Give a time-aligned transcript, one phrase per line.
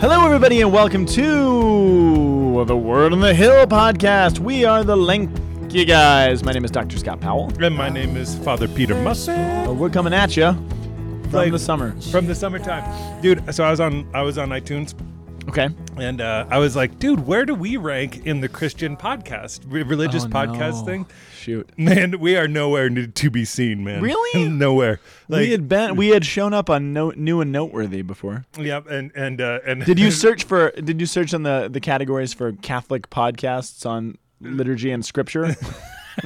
[0.00, 4.38] Hello, everybody, and welcome to the Word on the Hill podcast.
[4.38, 6.42] We are the Lanky Guys.
[6.44, 6.98] My name is Dr.
[6.98, 7.50] Scott Powell.
[7.62, 9.32] And my name is Father Peter Musser.
[9.32, 11.94] Uh, We're coming at you from Like- the summer.
[12.10, 13.22] From the summertime.
[13.22, 14.94] Dude, so I was on I was on iTunes
[15.50, 15.68] Okay.
[15.96, 19.82] and uh, I was like, dude, where do we rank in the Christian podcast, re-
[19.82, 20.84] religious Oh, podcast no.
[20.84, 21.06] thing?
[21.34, 21.70] Shoot.
[21.76, 24.00] Man, we are nowhere to be seen, man.
[24.00, 24.48] Really?
[24.48, 25.00] nowhere.
[25.28, 28.44] Like, we had been we had shown up on no, new and noteworthy before.
[28.58, 31.80] Yep, and and uh, and Did you search for did you search on the the
[31.80, 35.56] categories for Catholic podcasts on liturgy and scripture?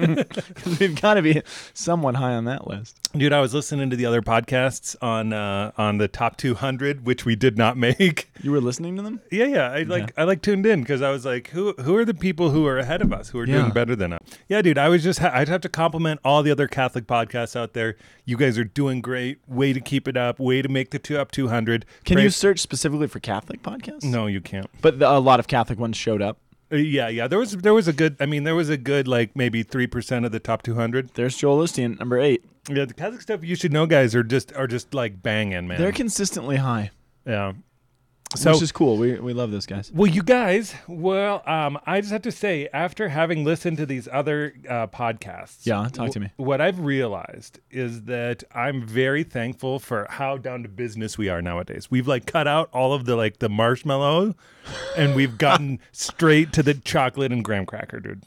[0.80, 2.98] we've got to be somewhat high on that list.
[3.16, 7.24] Dude, I was listening to the other podcasts on uh, on the top 200, which
[7.24, 8.30] we did not make.
[8.42, 9.20] You were listening to them?
[9.30, 9.70] Yeah, yeah.
[9.70, 12.50] I like I like tuned in because I was like, who who are the people
[12.50, 13.58] who are ahead of us, who are Yeah.
[13.60, 14.20] doing better than us?
[14.48, 14.78] Yeah, dude.
[14.78, 17.96] I was just ha- I'd have to compliment all the other Catholic podcasts out there.
[18.24, 19.38] You guys are doing great.
[19.46, 20.38] Way to keep it up.
[20.40, 21.84] Way to make the two up 200.
[22.04, 24.02] Can Pray- you search specifically for Catholic podcasts?
[24.04, 24.68] No, you can't.
[24.80, 26.38] But the, a lot of Catholic ones showed up.
[26.74, 27.28] Uh, yeah, yeah.
[27.28, 28.16] There was there was a good.
[28.18, 31.10] I mean, there was a good like maybe three percent of the top 200.
[31.14, 32.44] There's Joel Osteen, number eight.
[32.68, 35.78] Yeah, the Kazakh stuff you should know, guys, are just are just like banging, man.
[35.78, 36.90] They're consistently high,
[37.24, 37.52] yeah.
[38.36, 38.96] So which is cool.
[38.96, 39.92] We, we love those guys.
[39.92, 44.08] Well, you guys, well, um, I just have to say, after having listened to these
[44.10, 46.30] other uh, podcasts, Yeah, talk to me.
[46.36, 51.40] What I've realized is that I'm very thankful for how down to business we are
[51.42, 51.90] nowadays.
[51.90, 54.34] We've like cut out all of the like the marshmallow,
[54.96, 58.24] and we've gotten straight to the chocolate and graham cracker, dude.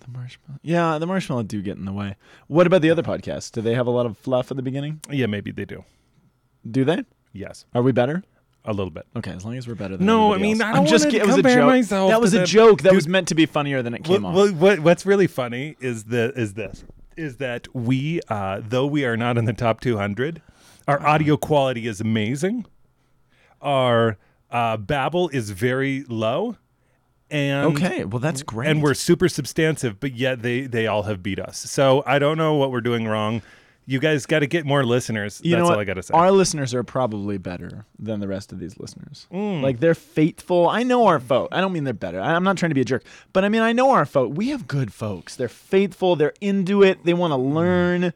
[0.00, 0.60] The marshmallow.
[0.62, 2.16] Yeah, the marshmallow do get in the way.
[2.46, 3.50] What about the other podcasts?
[3.50, 5.00] Do they have a lot of fluff at the beginning?
[5.10, 5.84] Yeah, maybe they do.
[6.70, 7.04] Do they?
[7.32, 8.24] Yes, Are we better?
[8.64, 9.06] A little bit.
[9.16, 10.68] Okay, as long as we're better than No, I everybody mean, else.
[10.68, 11.66] I don't I'm just wanna it was a compare joke.
[11.66, 12.46] myself that to was a them.
[12.46, 12.82] joke.
[12.82, 12.96] That Dude.
[12.96, 14.34] was meant to be funnier than it came What, off.
[14.34, 16.84] well, what, what's really funny is the is this
[17.16, 20.40] is that we uh, though we are not in the top 200
[20.88, 21.08] our Uh-huh.
[21.08, 22.66] audio quality is amazing
[23.60, 24.16] our
[24.50, 26.56] uh, babble is very low
[27.30, 28.68] and okay, well that's great.
[28.68, 32.36] and we're super substantive but yet they they all have beat us so i don't
[32.38, 33.40] know what we're doing wrong
[33.86, 36.30] you guys got to get more listeners you that's know all i gotta say Our
[36.30, 39.26] listeners are probably better than the rest of these listeners.
[39.32, 39.62] Mm.
[39.62, 40.68] Like they're faithful.
[40.68, 41.48] I know our folk.
[41.52, 42.20] I don't mean they're better.
[42.20, 44.32] I'm not trying to be a jerk, but I mean I know our folk.
[44.34, 45.36] We have good folks.
[45.36, 46.16] They're faithful.
[46.16, 47.04] They're into it.
[47.04, 48.12] They want to Mm.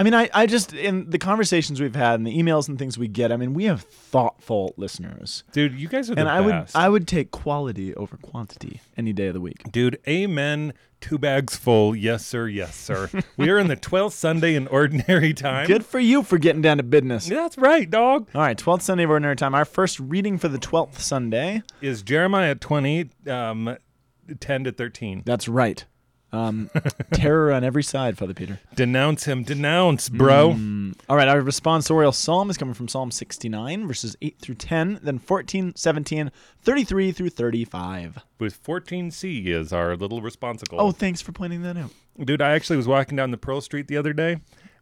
[0.00, 2.96] I mean, I, I just in the conversations we've had and the emails and things
[2.96, 3.30] we get.
[3.30, 6.88] I mean, we have thoughtful listeners, dude you guys are the and I would I
[6.88, 9.70] would take quality over quantity any day of the week.
[9.70, 10.72] Dude, amen.
[11.02, 11.94] Two bags full.
[11.94, 12.48] Yes, sir.
[12.48, 13.10] Yes, sir.
[13.36, 15.66] we are in the 12th Sunday in ordinary time.
[15.66, 17.26] Good for you for getting down to business.
[17.26, 18.28] That's right, dog.
[18.34, 19.54] All right, 12th Sunday of Ordinary Time.
[19.54, 21.62] Our first reading for the 12th Sunday.
[21.82, 23.76] Is Jeremiah 20, um,
[24.40, 25.22] 10 to 13.
[25.26, 25.84] That's right.
[26.32, 26.70] Um,
[27.12, 28.60] terror on every side, Father Peter.
[28.76, 29.42] Denounce him.
[29.42, 30.50] Denounce, bro.
[30.52, 35.00] Mm, All right, our responsorial psalm is coming from Psalm 69, verses 8 through 10,
[35.02, 36.30] then 14, 17,
[36.62, 38.18] 33 through 35.
[38.38, 40.80] With 14C is our little responsible.
[40.80, 41.90] Oh, thanks for pointing that out.
[42.24, 44.38] Dude, I actually was walking down the Pearl Street the other day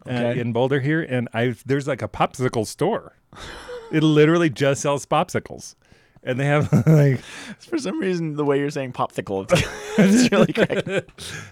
[0.09, 3.15] uh, in Boulder here, and I there's like a popsicle store.
[3.93, 5.75] it literally just sells popsicles.
[6.23, 7.21] And they have like
[7.59, 9.63] For some reason, the way you're saying popsicle, it's,
[9.99, 11.03] it's really cracking.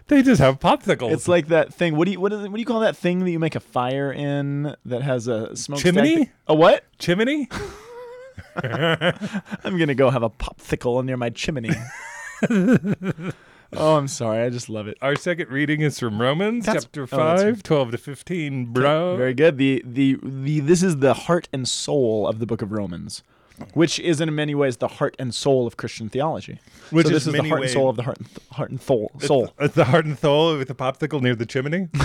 [0.09, 1.13] they just have popsicles.
[1.13, 1.97] It's like that thing.
[1.97, 3.61] What do you what, is what do you call that thing that you make a
[3.61, 6.31] fire in that has a smoke Chimney?
[6.47, 6.85] A what?
[6.99, 7.49] chimney.
[8.57, 11.71] I'm gonna go have a popsicle near my chimney.
[13.73, 14.43] oh, I'm sorry.
[14.45, 14.97] I just love it.
[15.03, 19.17] Our second reading is from Romans That's- chapter oh, that's 5, 12 to 15, bro.
[19.17, 19.59] Very good.
[19.59, 23.23] The, the the this is the heart and soul of the book of Romans,
[23.75, 26.61] which is in many ways the heart and soul of Christian theology.
[26.91, 28.71] Which so is this is the heart and soul of the heart and th- heart
[28.71, 29.11] and soul.
[29.21, 29.53] Soul.
[29.59, 31.89] It's the heart and soul with the popsicle near the chimney.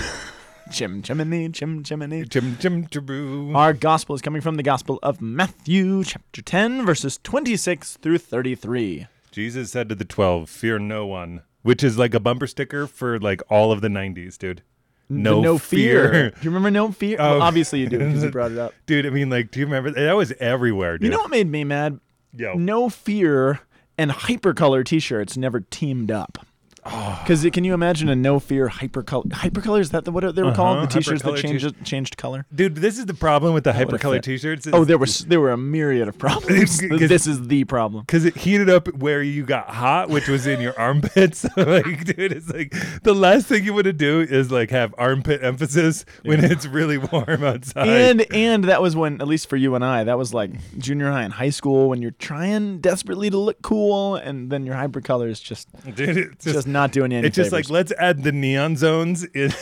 [0.71, 2.23] Chim chimney chim chimney.
[2.25, 3.53] chim chim chiboo.
[3.55, 9.07] Our gospel is coming from the Gospel of Matthew, chapter 10, verses 26 through 33.
[9.31, 11.41] Jesus said to the 12, Fear no one.
[11.63, 14.63] Which is like a bumper sticker for like all of the 90s, dude.
[15.11, 16.11] No, no fear.
[16.11, 16.29] fear.
[16.31, 17.17] Do you remember no fear?
[17.19, 17.33] Oh.
[17.33, 18.73] Well, obviously you do because you brought it up.
[18.85, 19.91] Dude, I mean, like, do you remember?
[19.91, 21.05] That was everywhere, dude.
[21.05, 21.99] You know what made me mad?
[22.33, 22.53] Yo.
[22.53, 23.59] No fear
[23.97, 26.45] and hypercolor t-shirts never teamed up.
[26.83, 29.29] Because can you imagine a no fear hypercolor?
[29.29, 30.77] Hypercolor is that the, what they were called?
[30.77, 32.45] Uh-huh, The t-shirts that changed changed color.
[32.53, 34.67] Dude, this is the problem with the would've hypercolor t shirts.
[34.71, 36.81] Oh, there was there were a myriad of problems.
[37.11, 38.03] This is the problem.
[38.03, 41.45] Because it heated up where you got hot, which was in your armpits.
[41.57, 42.73] like, dude, it's like
[43.03, 46.97] the last thing you want to do is like have armpit emphasis when it's really
[46.97, 47.87] warm outside.
[47.87, 51.11] And and that was when, at least for you and I, that was like junior
[51.11, 55.29] high and high school when you're trying desperately to look cool, and then your hypercolor
[55.29, 58.31] is just dude, it's just, just, not doing any it's just like let's add the
[58.31, 59.51] neon zones in.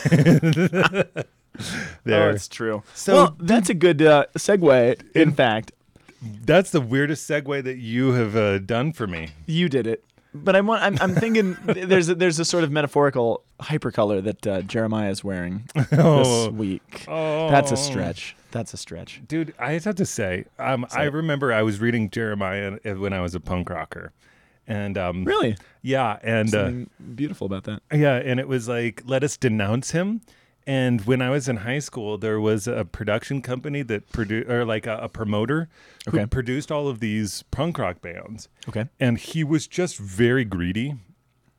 [2.04, 2.28] there.
[2.28, 2.82] Oh, it's true.
[2.94, 5.14] So- well, that's a good uh, segue.
[5.16, 5.72] In fact,
[6.22, 9.30] That's the weirdest segue that you have uh, done for me.
[9.46, 10.04] you did it.
[10.32, 10.82] But I want.
[10.84, 15.24] I'm, I'm thinking there's a, there's a sort of metaphorical hypercolor that uh, Jeremiah is
[15.24, 16.44] wearing Oh.
[16.44, 17.04] this week.
[17.08, 17.50] Oh.
[17.50, 18.36] That's a stretch.
[18.52, 19.20] That's a stretch.
[19.26, 23.34] Dude, I have to say, um, I remember I was reading Jeremiah when I was
[23.34, 24.12] a punk rocker.
[24.70, 26.70] And um, Really, yeah, and uh,
[27.14, 27.82] beautiful about that.
[27.92, 30.20] Yeah, and it was like, let us denounce him.
[30.66, 34.64] And when I was in high school, there was a production company that produced, or
[34.64, 35.68] like a, a promoter
[36.08, 36.26] who Okay.
[36.26, 38.48] produced all of these punk rock bands.
[38.68, 38.86] Okay.
[39.00, 40.94] And he was just very greedy.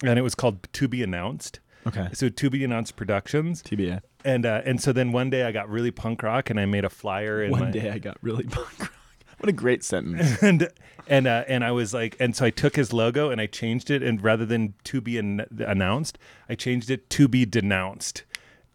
[0.04, 1.60] And it was called To Be Announced.
[1.86, 2.10] Okay.
[2.14, 3.62] So To Be Announced Productions.
[3.64, 4.02] TBA.
[4.24, 6.86] And uh, and so then one day I got really punk rock and I made
[6.86, 7.44] a flyer.
[7.44, 8.91] In One my, day I got really punk rock.
[9.42, 10.40] What a great sentence.
[10.44, 10.70] and
[11.08, 13.90] and uh, and I was like, and so I took his logo and I changed
[13.90, 18.24] it, and rather than to be an- announced, I changed it to be denounced.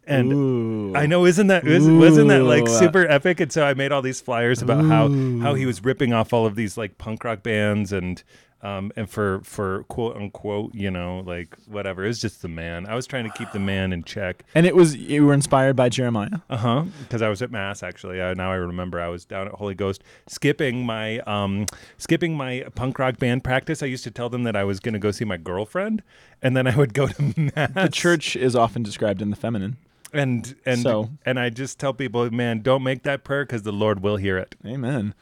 [0.08, 0.96] And Ooh.
[0.96, 3.38] I know, isn't that is, wasn't that like super epic?
[3.38, 5.08] And so I made all these flyers about how
[5.40, 8.22] how he was ripping off all of these like punk rock bands and.
[8.66, 12.86] Um, and for for quote unquote, you know, like whatever, it's just the man.
[12.86, 14.42] I was trying to keep the man in check.
[14.54, 16.38] And it was you were inspired by Jeremiah.
[16.50, 16.84] Uh huh.
[17.02, 18.20] Because I was at mass actually.
[18.20, 21.66] Uh, now I remember I was down at Holy Ghost skipping my um
[21.98, 23.82] skipping my punk rock band practice.
[23.82, 26.02] I used to tell them that I was going to go see my girlfriend,
[26.42, 27.22] and then I would go to
[27.56, 27.70] mass.
[27.74, 29.76] The church is often described in the feminine.
[30.12, 33.72] and and So- and I just tell people, man, don't make that prayer because the
[33.72, 34.54] Lord will hear it.
[34.66, 35.14] Amen.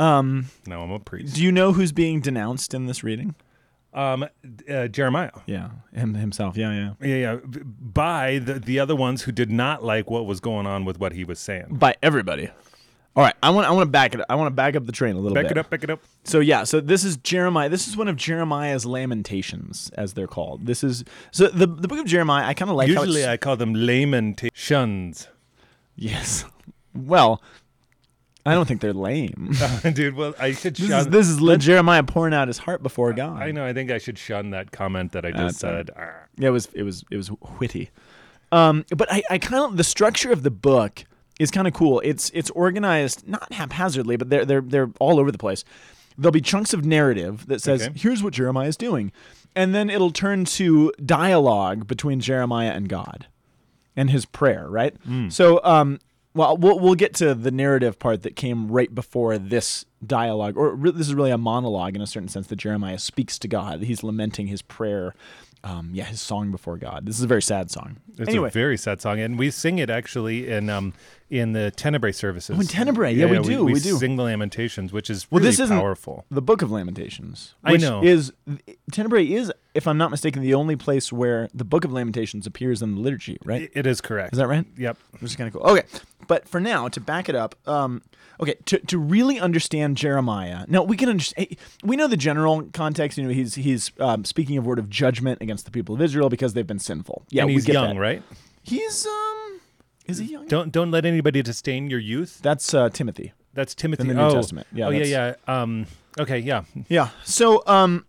[0.00, 1.34] Um, No, I'm a priest.
[1.34, 3.34] do you know who's being denounced in this reading?
[3.92, 4.24] Um,
[4.68, 5.32] uh, Jeremiah.
[5.46, 6.56] Yeah, him himself.
[6.56, 7.06] Yeah, yeah.
[7.06, 7.36] Yeah, yeah.
[7.80, 11.12] By the the other ones who did not like what was going on with what
[11.12, 11.66] he was saying.
[11.72, 12.50] By everybody.
[13.16, 14.20] All right, I want I want to back it.
[14.20, 14.26] Up.
[14.30, 15.48] I want to back up the train a little Back bit.
[15.48, 16.00] Back it up, back it up.
[16.22, 17.68] So yeah, so this is Jeremiah.
[17.68, 20.66] This is one of Jeremiah's lamentations, as they're called.
[20.66, 22.46] This is so the the book of Jeremiah.
[22.46, 25.26] I kind of like how Usually I call them lamentations.
[25.96, 26.44] yes.
[26.94, 27.42] Well,
[28.46, 29.52] I don't think they're lame.
[29.92, 31.00] Dude, well, I should this shun.
[31.00, 33.42] is this is le- Jeremiah pouring out his heart before God.
[33.42, 33.64] I know.
[33.66, 35.90] I think I should shun that comment that I just That's said.
[35.96, 36.10] Ah.
[36.38, 37.90] Yeah, it was it was it was witty.
[38.52, 41.04] Um, but I, I kind of the structure of the book
[41.38, 42.00] is kind of cool.
[42.04, 45.64] It's it's organized not haphazardly, but they're they're they're all over the place.
[46.18, 47.92] There'll be chunks of narrative that says, Okay.
[47.96, 49.12] "Here's what Jeremiah is doing,"
[49.54, 53.26] and then it'll turn to dialogue between Jeremiah and God,
[53.96, 54.68] and his prayer.
[54.68, 54.94] Right.
[55.28, 55.98] So, um,
[56.34, 60.74] well, we'll we'll get to the narrative part that came right before this dialogue, or
[60.74, 63.82] re- this is really a monologue in a certain sense that Jeremiah speaks to God.
[63.82, 65.14] He's lamenting his prayer.
[65.62, 67.04] Um, yeah, his song before God.
[67.04, 67.98] This is a very sad song.
[68.16, 70.94] It's anyway, a very sad song, and we sing it actually in um
[71.30, 72.56] in the Tenebrae services.
[72.56, 73.14] Oh, in Tenebrae.
[73.14, 73.96] Yeah, we do, We, we do.
[73.98, 76.24] sing the Lamentations, which is Well, really this isn't- powerful.
[76.30, 78.02] the Book of Lamentations, I know.
[78.02, 78.32] is
[78.92, 82.82] Tenebrae is, if I'm not mistaken, the only place where the Book of Lamentations appears
[82.82, 83.38] in the liturgy.
[83.44, 83.70] Right?
[83.72, 84.32] It is correct.
[84.32, 84.66] Is that right?
[84.76, 84.96] Yep.
[85.20, 85.62] Which is kind of cool.
[85.70, 85.86] Okay,
[86.26, 88.02] but for now, to back it up, um,
[88.40, 91.56] okay, to, to really understand Jeremiah, now we can understand.
[91.84, 93.18] We know the general context.
[93.18, 96.28] You know, he's he's um, speaking a word of judgment against the people of Israel
[96.28, 97.24] because they've been sinful.
[97.30, 98.00] Yeah, and he's young, that.
[98.00, 98.22] right?
[98.62, 99.60] He's um,
[100.06, 100.46] is he young?
[100.46, 102.40] Don't don't let anybody disdain your youth.
[102.42, 103.32] That's uh, Timothy.
[103.54, 104.02] That's Timothy.
[104.02, 104.34] In the New oh.
[104.34, 104.66] Testament.
[104.72, 105.34] Yeah, oh yeah, yeah.
[105.46, 105.86] Um.
[106.18, 106.38] Okay.
[106.38, 106.64] Yeah.
[106.88, 107.10] Yeah.
[107.24, 108.04] So, um,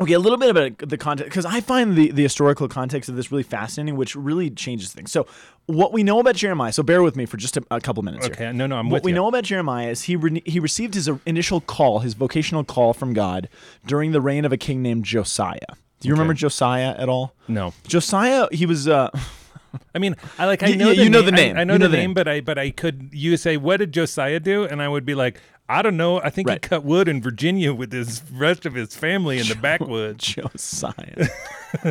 [0.00, 3.16] okay, a little bit about the context because I find the the historical context of
[3.16, 5.10] this really fascinating, which really changes things.
[5.12, 5.26] So,
[5.66, 6.72] what we know about Jeremiah.
[6.72, 8.34] So, bear with me for just a, a couple minutes here.
[8.34, 8.52] Okay.
[8.52, 8.76] No, no.
[8.76, 9.16] I'm What with we you.
[9.16, 13.12] know about Jeremiah is he re- he received his initial call, his vocational call from
[13.12, 13.48] God
[13.86, 15.58] during the reign of a king named Josiah.
[16.00, 17.32] Do you remember Josiah at all?
[17.46, 17.74] No.
[17.86, 19.10] Josiah, he was uh,
[19.94, 21.26] I mean, I like I know y- the you know name.
[21.26, 21.56] the name.
[21.56, 22.14] I, I know You know the the name, name.
[22.14, 25.14] but I but I could you say what did Josiah do, and I would be
[25.14, 26.20] like, I don't know.
[26.20, 26.62] I think Right.
[26.64, 30.24] he cut wood in Virginia with his rest of his family in the backwoods.
[30.24, 30.92] Josiah.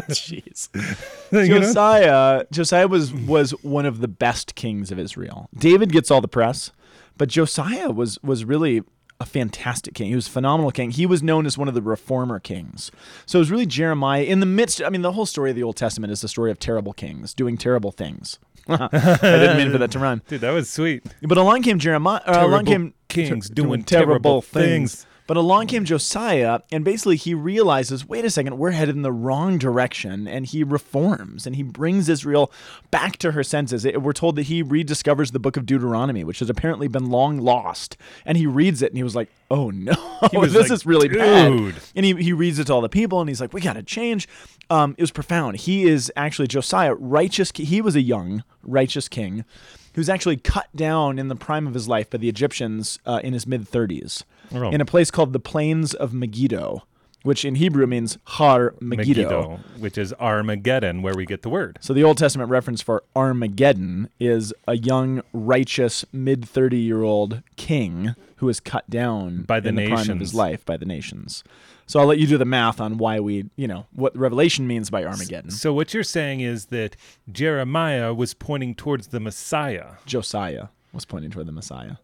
[0.10, 0.70] Jeez.
[1.32, 1.60] You know?
[1.62, 5.50] Josiah Josiah was was one of the best kings of Israel.
[5.58, 6.72] David gets all the press,
[7.18, 8.84] but Josiah was was really
[9.22, 10.10] a fantastic king.
[10.10, 10.92] He was a phenomenal king.
[10.92, 12.92] He was known as one of the reformer kings.
[13.26, 15.64] So it was really Jeremiah in the midst I mean the whole story of the
[15.64, 18.40] Old Testament is the story of terrible kings doing terrible things.
[18.68, 18.88] I
[19.22, 20.22] didn't mean for that to rhyme.
[20.28, 21.04] Dude, that was sweet.
[21.22, 22.22] But along came Jeremiah.
[22.26, 25.06] Uh, along came kings ter- doing terrible things.
[25.32, 29.14] But along came Josiah, and basically he realizes, wait a second, we're headed in the
[29.14, 32.52] wrong direction, and he reforms and he brings Israel
[32.92, 33.86] back to her senses.
[33.86, 37.38] It- we're told that he rediscovers the book of Deuteronomy, which has apparently been long
[37.38, 37.96] lost,
[38.26, 39.94] and he reads it and he was like, oh no,
[40.34, 41.76] this like, is really bad.
[41.96, 43.84] And he, he reads it to all the people, and he's like, we got to
[43.84, 44.28] change.
[44.70, 45.56] Um, it was profound.
[45.56, 47.54] He is actually Josiah, righteous.
[47.56, 49.46] He was a young, righteous king
[49.94, 53.32] who's actually cut down in the prime of his life by the Egyptians uh, in
[53.32, 54.70] his mid 30s Oh.
[54.70, 56.84] in a place called the Plains of Megiddo.
[57.24, 59.22] which in Hebrew means Har Megiddo.
[59.22, 61.78] Megiddo, which is Armageddon, where we get the word.
[61.80, 67.44] So the Old Testament reference for Armageddon is a young, righteous, mid 30 year old
[67.58, 70.86] king who is cut down By the in the prime of his life by the
[70.86, 71.44] nations.
[71.86, 74.90] So I'll let you do the math on why we, you know, what Revelation means
[74.90, 75.52] by Armageddon.
[75.52, 76.96] So what you're saying is that
[77.32, 79.98] Jeremiah was pointing towards the Messiah.
[80.08, 81.98] Josiah was pointing toward the Messiah.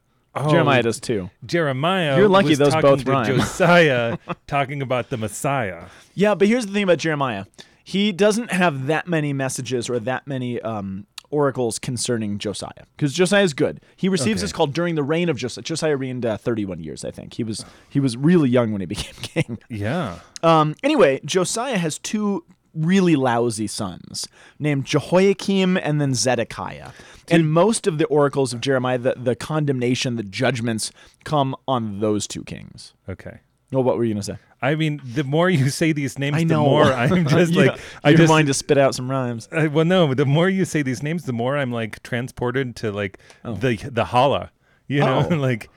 [0.46, 1.30] Oh, Jeremiah does too.
[1.46, 2.18] Jeremiah.
[2.18, 3.26] You're lucky those both to rhyme.
[3.38, 4.18] Josiah
[4.48, 5.86] talking about the Messiah.
[6.14, 7.46] Yeah, but here's the thing about Jeremiah.
[7.84, 13.44] He doesn't have that many messages or that many um, oracles concerning Josiah because Josiah
[13.44, 13.80] is good.
[13.96, 14.46] He receives Okay.
[14.46, 15.64] this call during the reign of Josiah.
[15.64, 17.34] Josiah reigned uh, 31 years, I think.
[17.36, 19.58] He was he was really young when he became king.
[19.70, 20.20] Yeah.
[20.44, 22.44] Um, anyway, Josiah has two
[22.78, 24.28] really lousy sons
[24.60, 26.92] named Jehoiakim and then Zedekiah.
[27.30, 30.92] And most of the oracles of Jeremiah, the, the condemnation, the judgments
[31.24, 32.94] come on those two kings.
[33.10, 33.40] Okay.
[33.72, 34.38] Well, what were you going to say?
[34.62, 38.10] I mean, the more you say these names, the more I'm just Yeah, like, I
[38.10, 39.48] you're just wanting to spit out some rhymes.
[39.52, 42.92] I, well, no, the more you say these names, the more I'm like transported to
[42.92, 43.54] like oh.
[43.56, 44.52] the the holla,
[44.88, 45.36] you know, Oh.
[45.36, 45.70] like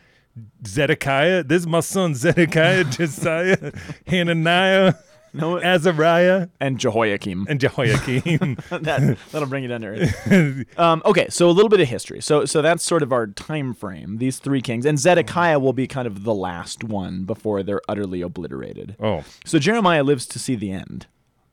[0.67, 1.43] Zedekiah.
[1.45, 3.73] This is my son Zedekiah, Josiah,
[4.07, 4.95] Hananiah,
[5.33, 7.47] No, Azariah, and Jehoiakim.
[7.49, 8.57] and Jehoiakim.
[8.71, 10.79] that that'll bring you down to earth.
[10.79, 12.21] um, okay, so a little bit of history.
[12.21, 14.19] So so that's sort of our time frame.
[14.19, 18.23] These three kings, and Zedekiah will be kind of the last one before they're utterly
[18.23, 18.97] obliterated.
[19.01, 21.07] oh, So Jeremiah lives to see the end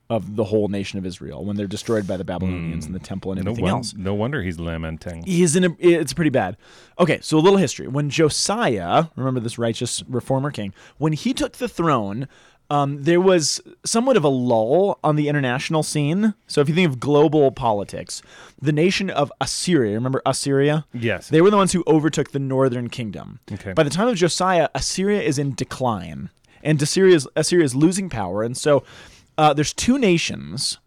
[0.10, 3.34] of the whole nation of Israel when they're destroyed by the Babylonians and the temple
[3.34, 3.93] and no, everything else.
[3.93, 5.22] no wonder he's lamenting.
[5.24, 6.55] He's in a, it's pretty bad.
[6.98, 7.89] Okay, so a little history.
[7.89, 12.29] When Josiah, remember this righteous reformer king, when he took the throne,
[12.69, 16.33] um, there was somewhat of a lull on the international scene.
[16.47, 18.21] So if you think of global politics,
[18.62, 20.86] the nation of Assyria, remember Assyria?
[20.93, 21.29] Yes.
[21.29, 23.39] They were the ones who overtook the northern kingdom.
[23.51, 23.74] Okay.
[23.74, 26.29] By the time of Josiah, Assyria is in decline,
[26.62, 28.43] and Assyria is, Assyria is losing power.
[28.43, 28.83] And so
[29.38, 30.79] uh, there's two nations,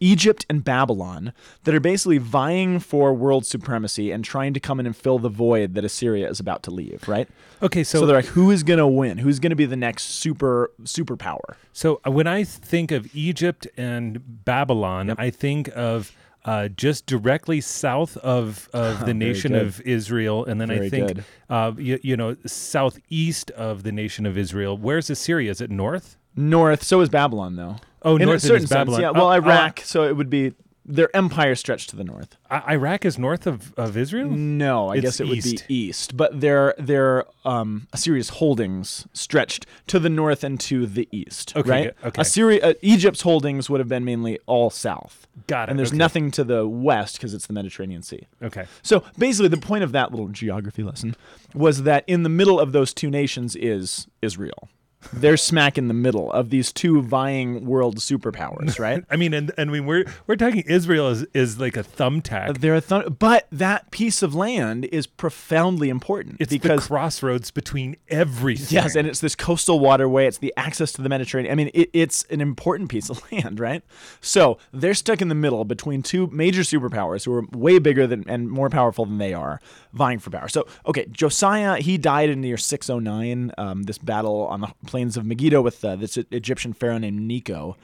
[0.00, 1.32] Egypt and Babylon,
[1.64, 5.28] that are basically vying for world supremacy and trying to come in and fill the
[5.28, 7.06] void that Assyria is about to leave.
[7.06, 7.28] Right.
[7.62, 9.18] Okay, so So, they're like, who is going to win?
[9.18, 11.56] Who's going to be the next super superpower?
[11.72, 16.12] So uh, when I think of Egypt and Babylon, I think of
[16.44, 19.66] uh, just directly south of, of the nation good.
[19.66, 21.20] of Israel, and then I think
[21.50, 24.76] uh, you, you know southeast of the nation of Israel.
[24.76, 25.50] Where's Assyria?
[25.50, 26.16] Is it north?
[26.36, 26.84] North.
[26.84, 27.76] So is Babylon, though.
[28.08, 29.10] Oh, in north a certain sense, yeah.
[29.10, 29.80] Well, oh, Iraq.
[29.84, 30.54] so it would be
[30.90, 32.36] their empire stretched to the north.
[32.50, 34.30] I- Iraq is north of, of Israel.
[34.30, 39.66] No, I It's guess it would be east, but their their um, Assyria's holdings stretched
[39.88, 41.54] to the north and to the east.
[41.54, 41.94] Okay, right?
[42.02, 42.22] okay.
[42.22, 45.26] Assyria, uh, Egypt's holdings would have been mainly all south.
[45.46, 45.98] Got it, And there's okay.
[45.98, 48.26] nothing to the west because it's the Mediterranean Sea.
[48.42, 48.64] Okay.
[48.82, 51.14] So basically, the point of that little geography lesson
[51.54, 54.70] was that in the middle of those two nations is Israel.
[55.12, 59.04] They're smack in the middle of these two vying world superpowers, right?
[59.10, 62.58] I mean, and and we we're we're talking Israel is is like a thumbtack.
[62.58, 67.50] They're a th- but that piece of land is profoundly important It's because the crossroads
[67.50, 68.74] between everything.
[68.74, 70.26] Yes, and it's this coastal waterway.
[70.26, 71.52] It's the access to the Mediterranean.
[71.52, 73.82] I mean, it, it's an important piece of land, right?
[74.20, 78.24] So they're stuck in the middle between two major superpowers who are way bigger than
[78.28, 79.60] and more powerful than they are,
[79.92, 80.48] vying for power.
[80.48, 83.52] So, okay, Josiah, he died in the year 609.
[83.58, 87.76] Um, this battle on the plains of Megiddo with uh, this Egyptian pharaoh named Necho.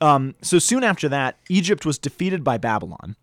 [0.00, 3.16] Um, so soon after that, Egypt was defeated by Babylon,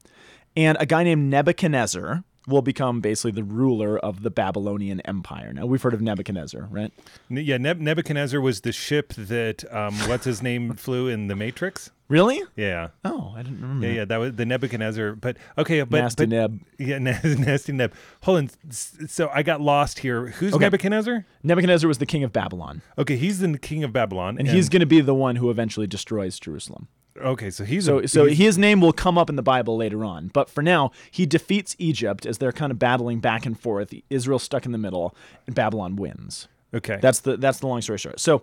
[0.58, 5.54] and a guy named Nebuchadnezzar will become basically the ruler of the Babylonian Empire.
[5.54, 6.92] Now we've heard of Nebuchadnezzar, right?
[7.30, 7.56] Yeah.
[7.58, 11.92] Neb- Nebuchadnezzar was the ship that um, what's his name flew in the Matrix.
[12.10, 12.42] Really?
[12.56, 12.88] Yeah.
[13.06, 13.86] Oh, I didn't remember.
[13.88, 15.14] Yeah, yeah, that was the Nebuchadnezzar.
[15.16, 16.60] But okay, but Nasty but, Neb.
[16.80, 17.94] Yeah, na- nasty Neb.
[18.24, 18.50] Hold on.
[18.72, 20.28] So I got lost here.
[20.28, 20.66] Who's Okay.
[20.66, 21.26] Nebuchadnezzar?
[21.44, 24.80] Nebuchadnezzar was the king of Babylon, Okay, he's the king of Babylon, and he's going
[24.80, 26.88] to be the one who eventually destroys Jerusalem.
[27.22, 27.52] okay.
[27.52, 30.04] So he's So, a, so he's- his name will come up in the Bible later
[30.04, 30.30] on.
[30.34, 33.94] But for now, he defeats Egypt as they're kind of battling back and forth.
[34.10, 36.48] Israel stuck in the middle, and Babylon wins.
[36.74, 36.98] okay.
[37.02, 38.20] That's the that's the long story short.
[38.20, 38.42] So,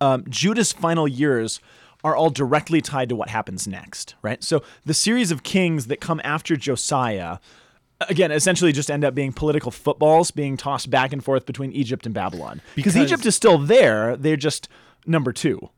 [0.00, 1.60] um, Judah's final years
[2.04, 4.42] are all directly tied to what happens next, right?
[4.42, 7.38] So the series of kings that come after Josiah,
[8.08, 12.04] again, essentially just end up being political footballs being tossed back and forth between Egypt
[12.06, 12.60] and Babylon.
[12.74, 14.68] Because Because- Egypt is still there, they're just
[15.04, 15.68] number two.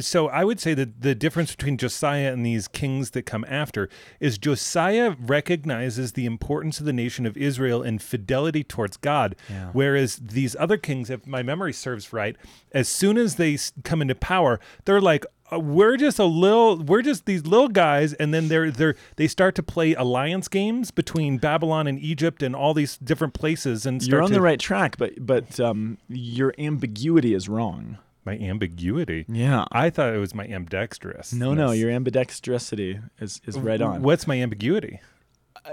[0.00, 3.88] So I would say that the difference between Josiah and these kings that come after
[4.18, 9.36] is Josiah recognizes the importance of the nation of Israel and fidelity towards God,
[9.72, 12.36] whereas these other kings, if my memory serves right,
[12.72, 15.24] as soon as they come into power, they're like.
[15.52, 16.78] "Uh, We're just a little.
[16.78, 20.90] We're just these little guys, and then they're they're they start to play alliance games
[20.90, 23.86] between Babylon and Egypt and all these different places.
[23.86, 27.98] And You're on to, the right track, but but um, your ambiguity is wrong.
[28.24, 29.24] My ambiguity.
[29.28, 29.64] Yeah.
[29.72, 31.32] I thought it was my ambidextrous.
[31.32, 34.02] No, no, your ambidextrosity is, is right on.
[34.02, 35.00] What's my ambiguity?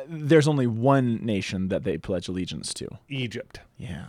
[0.07, 2.87] There's only one nation that they pledge allegiance to.
[3.07, 3.59] Egypt.
[3.77, 4.07] Yeah.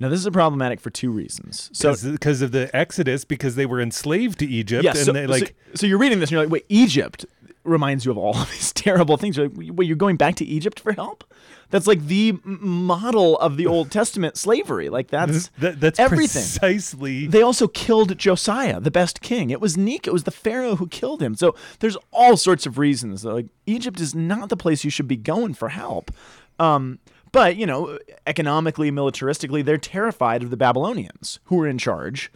[0.00, 1.70] Now this is problematic for two reasons.
[1.74, 5.26] So because of the Exodus, because they were enslaved to Egypt, yeah, and so, they
[5.26, 7.26] like so, you're reading this and you're like, wait, Egypt
[7.64, 9.36] reminds you of all of these terrible things.
[9.36, 11.24] You're like, wait, you're going back to Egypt for help?
[11.68, 14.88] That's like the model of the Old Testament slavery.
[14.88, 16.42] Like that's that, that's everything.
[16.42, 19.50] precisely They also killed Josiah, the best king.
[19.50, 21.34] It was Necho, it was the Pharaoh who killed him.
[21.36, 23.24] So there's all sorts of reasons.
[23.24, 26.10] Like Egypt is not the place you should be going for help.
[26.58, 26.98] Um,
[27.32, 32.30] but you know, economically, militaristically, they're terrified of the Babylonians who are in charge.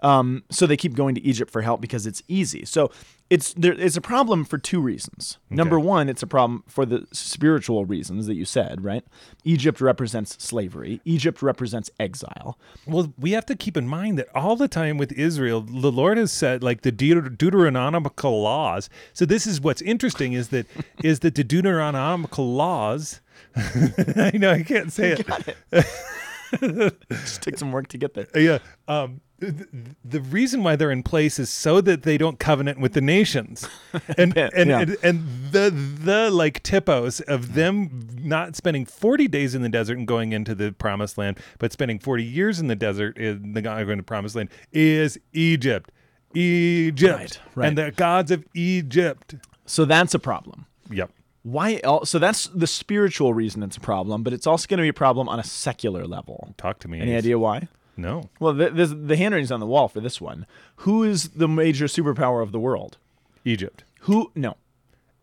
[0.00, 2.64] Um, so they keep going to Egypt for help because it's easy.
[2.64, 2.90] So
[3.30, 3.72] it's there.
[3.72, 5.38] It's a problem for two reasons.
[5.50, 8.82] Number one, it's a problem for the spiritual reasons that you said.
[8.82, 9.04] Right?
[9.44, 11.00] Egypt represents slavery.
[11.04, 12.58] Egypt represents exile.
[12.86, 16.16] Well, we have to keep in mind that all the time with Israel, the Lord
[16.16, 18.88] has said like the Deut- Deuteronomical laws.
[19.12, 20.66] So this is what's interesting is that
[21.02, 23.20] is that the Deuteronomical laws.
[23.56, 25.12] I know I can't say
[25.72, 26.96] it.
[27.10, 28.26] Just take some work to get there.
[28.34, 28.58] Yeah.
[28.86, 33.00] Um, the reason why they're in place is so that they don't covenant with the
[33.00, 33.68] nations,
[34.18, 34.50] and yeah.
[34.54, 39.96] and and the the like typos of them not spending forty days in the desert
[39.96, 43.62] and going into the promised land, but spending forty years in the desert in the
[43.62, 45.92] going to the promised land is Egypt,
[46.34, 47.68] Egypt, Right, right.
[47.68, 49.36] and the gods of Egypt.
[49.66, 50.66] So that's a problem.
[50.90, 51.10] Yep.
[51.44, 51.80] Why?
[52.04, 54.92] So that's the spiritual reason it's a problem, but it's also going to be a
[54.94, 56.54] problem on a secular level.
[56.58, 57.00] Talk to me.
[57.00, 57.68] Any idea why?
[57.98, 58.30] No.
[58.38, 60.46] Well, th- there's, the handwriting's on the wall for this one.
[60.76, 62.96] Who is the major superpower of the world?
[63.44, 64.30] Egypt, Who?
[64.34, 64.56] No.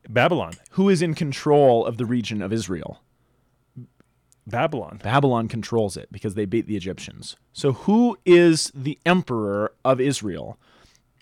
[0.08, 3.01] Babylon, Who is in control of the region of Israel?
[4.46, 5.00] Babylon.
[5.01, 7.36] Babylon controls it because they beat the Egyptians.
[7.53, 10.60] So who is the emperor of Israel?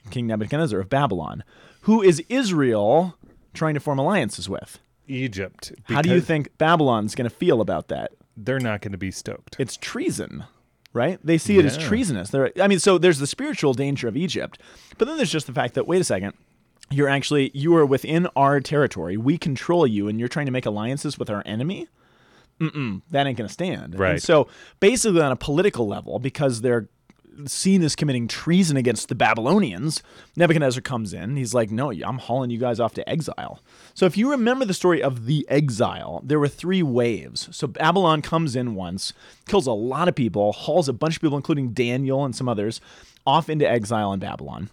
[0.09, 1.43] King Nebuchadnezzar of Babylon.
[1.81, 3.15] Who is Israel
[3.53, 4.79] trying to form alliances with?
[5.07, 5.71] Egypt.
[5.85, 8.11] How do you think Babylon's going to feel about that?
[8.35, 9.55] they're not going to be stoked?
[9.59, 10.45] it's treason,
[10.93, 11.19] right?
[11.23, 12.29] They see it as treasonous.
[12.29, 14.59] They're, I mean, so there's the spiritual danger of Egypt,
[14.97, 16.33] but then there's just the fact that wait a second,
[16.91, 19.17] you're actually you are within our territory.
[19.17, 21.87] We control you, and you're trying to make alliances with our enemy.
[22.59, 23.97] Mm-mm, that ain't gonna stand.
[23.97, 24.11] Right.
[24.11, 24.47] And so
[24.79, 26.87] basically, on a political level, because they're
[27.45, 30.01] seen as committing treason against the Babylonians,
[30.35, 31.35] Nebuchadnezzar comes in.
[31.35, 33.59] He's like, "No, I'm hauling you guys off to exile."
[33.93, 37.49] So if you remember the story of the exile, there were three waves.
[37.51, 39.13] So Babylon comes in once,
[39.47, 42.81] kills a lot of people, hauls a bunch of people, including Daniel and some others,
[43.25, 44.69] off into exile in Babylon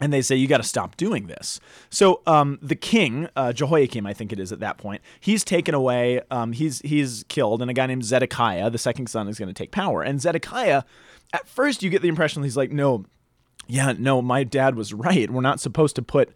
[0.00, 1.60] and they say you got to stop doing this.
[1.90, 5.74] So um, the king, uh, Jehoiakim, I think it is at that point, he's taken
[5.74, 6.20] away.
[6.30, 9.54] Um, he's he's killed, and a guy named Zedekiah, the second son, is going to
[9.54, 10.02] take power.
[10.02, 10.82] And Zedekiah,
[11.32, 13.04] at first, you get the impression he's like, no,
[13.66, 15.28] yeah, no, my dad was right.
[15.30, 16.32] We're not supposed to put,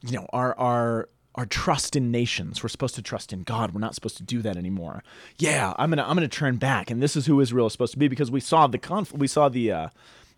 [0.00, 2.62] you know, our our our trust in nations.
[2.62, 3.72] We're supposed to trust in God.
[3.72, 5.02] We're not supposed to do that anymore.
[5.38, 7.98] Yeah, I'm gonna I'm gonna turn back, and this is who Israel is supposed to
[7.98, 9.20] be because we saw the conflict.
[9.20, 9.88] We saw the uh,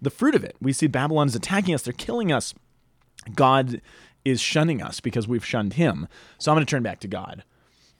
[0.00, 0.56] the fruit of it.
[0.60, 1.82] We see Babylon is attacking us.
[1.82, 2.54] They're killing us.
[3.34, 3.80] God
[4.24, 6.08] is shunning us because we've shunned Him.
[6.38, 7.44] So I'm gonna turn back to God.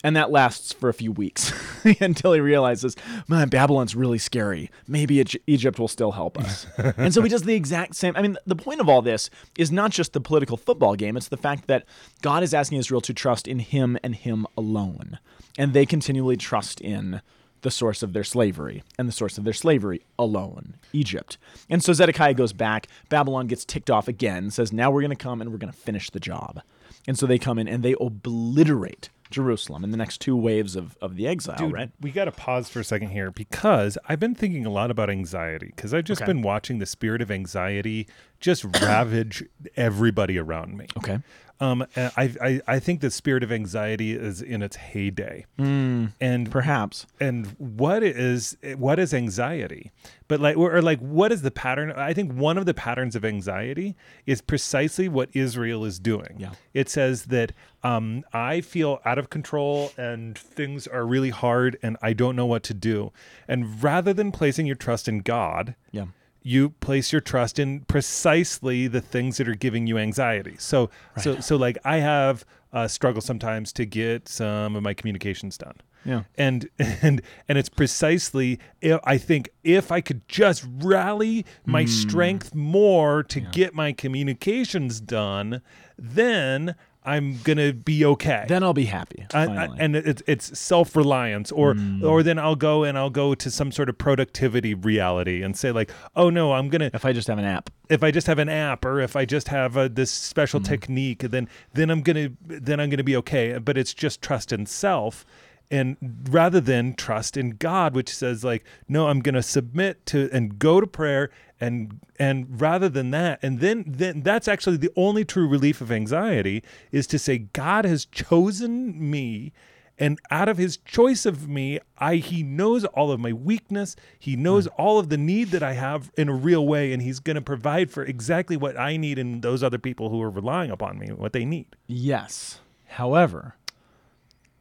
[0.05, 1.53] And that lasts for a few weeks
[2.01, 2.95] until he realizes,
[3.27, 4.71] man, Babylon's really scary.
[4.87, 6.67] Maybe Egypt will still help us.
[6.97, 8.15] and so he does the exact same.
[8.15, 11.27] I mean, the point of all this is not just the political football game, it's
[11.29, 11.85] the fact that
[12.23, 15.19] God is asking Israel to trust in him and him alone.
[15.59, 17.21] And they continually trust in
[17.63, 21.39] the source of their slavery and the source of their slavery alone, Egypt.
[21.69, 22.87] And so Zedekiah goes back.
[23.09, 25.79] Babylon gets ticked off again, says, now we're going to come and we're going to
[25.79, 26.61] finish the job.
[27.07, 30.97] And so they come in and they obliterate Jerusalem in the next two waves of,
[31.03, 31.91] of the exile, Dude, right?
[32.01, 35.11] we got to pause for a second here because I've been thinking a lot about
[35.11, 36.33] anxiety because I've just Okay.
[36.33, 38.07] been watching the spirit of anxiety
[38.41, 39.45] just ravage
[39.77, 40.87] everybody around me.
[40.97, 41.19] Okay.
[41.61, 46.49] Um, I, I I think the spirit of anxiety is in its heyday, Mm, and
[46.53, 47.05] perhaps.
[47.19, 49.91] and what is what is anxiety
[50.29, 53.17] but like or, or like what is the pattern i think one of the patterns
[53.17, 56.53] of anxiety is precisely what israel is doing Yeah.
[56.75, 57.51] it says that
[57.83, 62.47] um, i feel out of control and things are really hard and i don't know
[62.47, 63.11] what to do
[63.49, 66.07] and rather than placing your trust in god Yeah.
[66.43, 70.57] You place your trust in precisely the things that are giving you anxiety.
[70.59, 75.57] So, so, so like I have uh, struggle sometimes to get some of my communications
[75.59, 75.77] done.
[76.05, 76.23] Yeah.
[76.37, 82.55] And and and it's precisely i- I think if I could just rally my strength
[82.55, 85.61] more to get my communications done,
[85.99, 86.75] then
[87.15, 88.45] I'm gonna be okay.
[88.49, 89.25] Then I'll be happy.
[89.35, 92.03] I- I- and it's it's self reliance, or Mm.
[92.05, 95.71] or then I'll go and I'll go to some sort of productivity reality and say
[95.73, 97.71] like, oh no, I'm gonna if I just have an app.
[97.89, 101.21] if I just have an app or if I just have uh this special technique,
[101.21, 103.59] then then I'm gonna then I'm gonna be okay.
[103.59, 105.25] But it's just trust in self,
[105.71, 105.97] and
[106.31, 110.81] rather than trust in God, which says like, no, I'm gonna submit to and go
[110.81, 115.49] to prayer, and and rather than that, and then then that's actually the only true
[115.49, 119.53] relief of anxiety is to say God has chosen me.
[120.01, 123.97] And out of his choice of me, I he knows all of my weakness.
[124.17, 127.19] He knows all of the need that I have in a real way, and he's
[127.19, 130.71] going to provide for exactly what I need and those other people who are relying
[130.71, 131.75] upon me, what they need.
[131.89, 132.61] Yes.
[132.87, 133.57] However,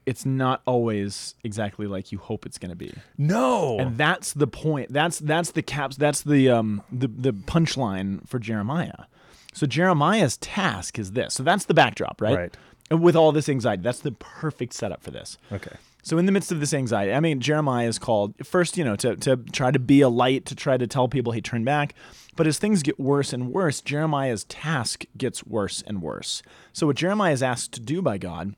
[0.08, 2.94] it's not always exactly like you hope it's going to be.
[3.18, 4.92] No, And that's the point.
[4.92, 5.98] That's that's the caps.
[5.98, 9.06] That's the um the the punchline for Jeremiah.
[9.54, 11.34] So Jeremiah's task is this.
[11.34, 12.38] So that's the backdrop, right?
[12.38, 12.58] Right.
[12.90, 15.38] And with all this anxiety, that's the perfect setup for this.
[15.52, 18.86] okay, So in the midst of this anxiety, I mean, Jeremiah is called first, you
[18.86, 21.66] know, to to try to be a light, to try to tell people, hey, turn
[21.66, 21.96] back.
[22.38, 26.44] But as things get worse and worse, Jeremiah's task gets worse and worse.
[26.72, 28.56] So what Jeremiah is asked to do by God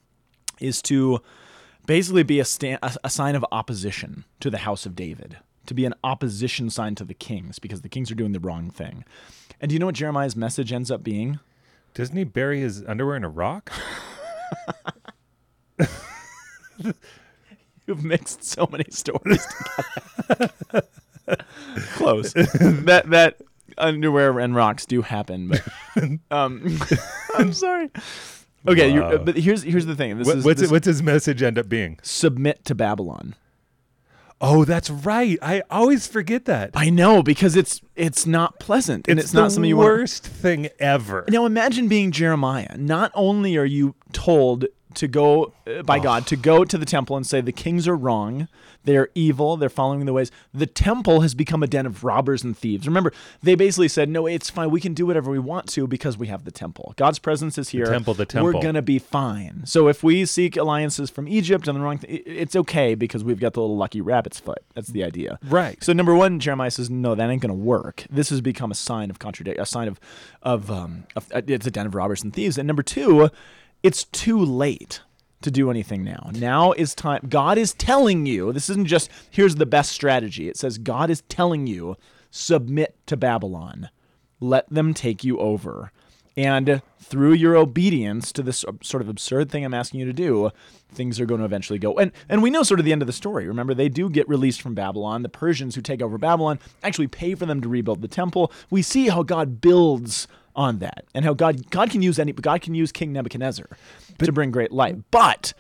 [0.59, 1.21] is to
[1.85, 5.73] basically be a, sta- a, a sign of opposition to the house of David, to
[5.73, 9.03] be an opposition sign to the kings because the kings are doing the wrong thing.
[9.61, 11.39] And do you know what Jeremiah's message ends up being?
[11.93, 13.71] doesn't he bury his underwear in a rock?
[17.87, 19.45] You've mixed so many stories
[20.27, 20.51] together.
[21.93, 22.33] Close.
[22.33, 23.37] that that
[23.77, 25.63] underwear and rocks do happen, but
[26.31, 26.79] um,
[27.35, 27.89] I'm sorry.
[28.67, 29.09] Okay, Wow.
[29.11, 30.17] you're, but here's here's the thing.
[30.17, 31.99] This What, is what's this- it, what's his message end up being?
[32.03, 33.35] submit to Babylon.
[34.41, 35.37] Oh, that's right.
[35.41, 36.71] I always forget that.
[36.73, 39.87] I know because it's it's not pleasant and it's, the not something you want.
[39.87, 41.25] worst thing ever.
[41.29, 42.77] Now imagine being Jeremiah.
[42.77, 47.15] Not only are you told to go uh, by God to go to the temple
[47.15, 48.47] and say the kings are wrong,
[48.85, 50.31] they are evil, they're following the ways.
[50.53, 52.87] The temple has become a den of robbers and thieves.
[52.87, 53.11] Remember,
[53.43, 54.71] they basically said, "No, it's fine.
[54.71, 56.93] We can do whatever we want to because we have the temple.
[56.97, 57.85] God's presence is here.
[57.85, 58.53] temple, the temple.
[58.53, 59.61] We're gonna be fine.
[59.65, 63.39] So if we seek alliances from Egypt and the wrong, th- it's okay because we've
[63.39, 64.63] got the little lucky rabbit's foot.
[64.73, 65.83] That's the idea, Right.
[65.83, 68.05] So number one, Jeremiah says, "No, that ain't gonna work.
[68.09, 69.99] This has become a sign of contradict, a sign of,
[70.41, 73.29] of, um, of uh, it's a den of robbers and thieves." And number two,
[73.83, 75.01] it's too late
[75.41, 76.29] to do anything now.
[76.33, 77.27] Now is time.
[77.29, 78.51] God is telling you.
[78.51, 80.49] This isn't just here's the best strategy.
[80.49, 81.95] It says God is telling you
[82.31, 83.89] submit to Babylon.
[84.39, 85.91] Let them take you over.
[86.37, 90.51] And through your obedience to this sort of absurd thing I'm asking you to do,
[90.89, 91.97] things are going to eventually go.
[91.97, 93.47] And and we know sort of the end of the story.
[93.47, 95.23] Remember, they do get released from Babylon.
[95.23, 98.51] The Persians who take over Babylon actually pay for them to rebuild the temple.
[98.69, 100.27] We see how God builds
[100.59, 103.67] on that, and how God God can use any, God can use King Nebuchadnezzar
[104.19, 104.97] to bring great light.
[105.09, 105.53] But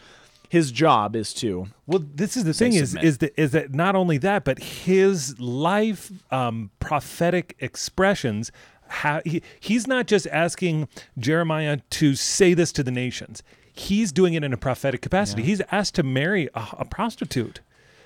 [0.49, 3.05] his job is to Well, this is the thing is submit.
[3.05, 8.51] is that is that not only that, but his life um, prophetic expressions.
[8.89, 13.43] Ha- he, he's not just asking Jeremiah to say this to the nations.
[13.71, 15.43] He's doing it in a prophetic capacity.
[15.43, 17.61] He's asked to marry a, a prostitute.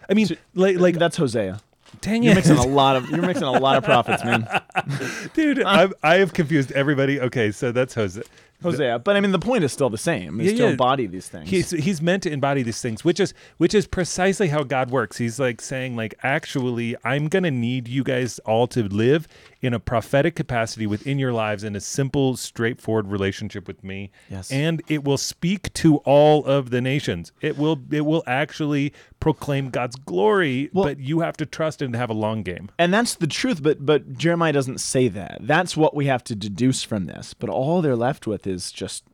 [0.09, 1.61] I mean, like, like that's Hosea.
[2.01, 4.47] Dang You're it, mixing a lot of you're mixing a lot of prophets, man.
[5.33, 5.61] dude!
[5.63, 7.19] I've, I have confused everybody.
[7.19, 8.21] Okay, so that's Jose.
[8.63, 8.99] Hosea.
[8.99, 10.69] But I mean, the point is still the same: is Yeah, to yeah.
[10.71, 11.49] embody these things.
[11.49, 15.17] He's he's meant to embody these things, which is which is precisely how God works.
[15.17, 19.27] He's like saying, like, actually, I'm gonna need you guys all to live
[19.63, 24.11] in a prophetic capacity within your lives in a simple, straightforward relationship with me.
[24.29, 24.51] Yes.
[24.51, 27.31] And it will speak to all of the nations.
[27.41, 31.95] It will it will actually proclaim God's glory, Well- but you have to trust and
[31.95, 32.69] have a long game.
[32.77, 35.37] And that's the truth, but but Jeremiah doesn't say that.
[35.41, 37.33] That's what we have to deduce from this.
[37.33, 39.05] But all they're left with is just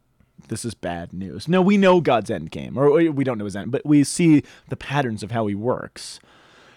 [0.48, 1.48] this is bad news.
[1.48, 4.42] No, we know God's end game, or we don't know his end, but we see
[4.70, 6.20] the patterns of how he works.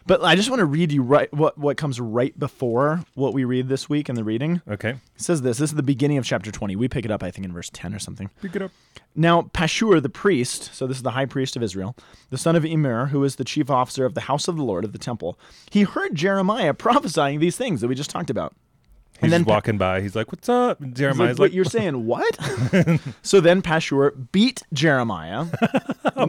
[0.06, 3.44] But I just want to read you right what what comes right before what we
[3.44, 4.62] read this week in the reading.
[4.68, 4.90] Okay.
[4.90, 5.58] It says this.
[5.58, 6.76] This is the beginning of chapter 20.
[6.76, 8.30] We pick it up, I think, in verse 10 or something.
[8.40, 8.70] Pick it up.
[9.14, 11.94] Now, Pashur the priest, so this is the high priest of Israel,
[12.30, 14.84] the son of Immer, who is the chief officer of the house of the Lord
[14.84, 15.38] of the temple,
[15.70, 18.54] he heard Jeremiah prophesying these things that we just talked about.
[19.20, 20.00] He's then just walking by.
[20.00, 22.36] He's like, "What's up?" And Jeremiah's like, like, "Wait, you're saying what?
[23.22, 25.46] so then Pashur beat Jeremiah.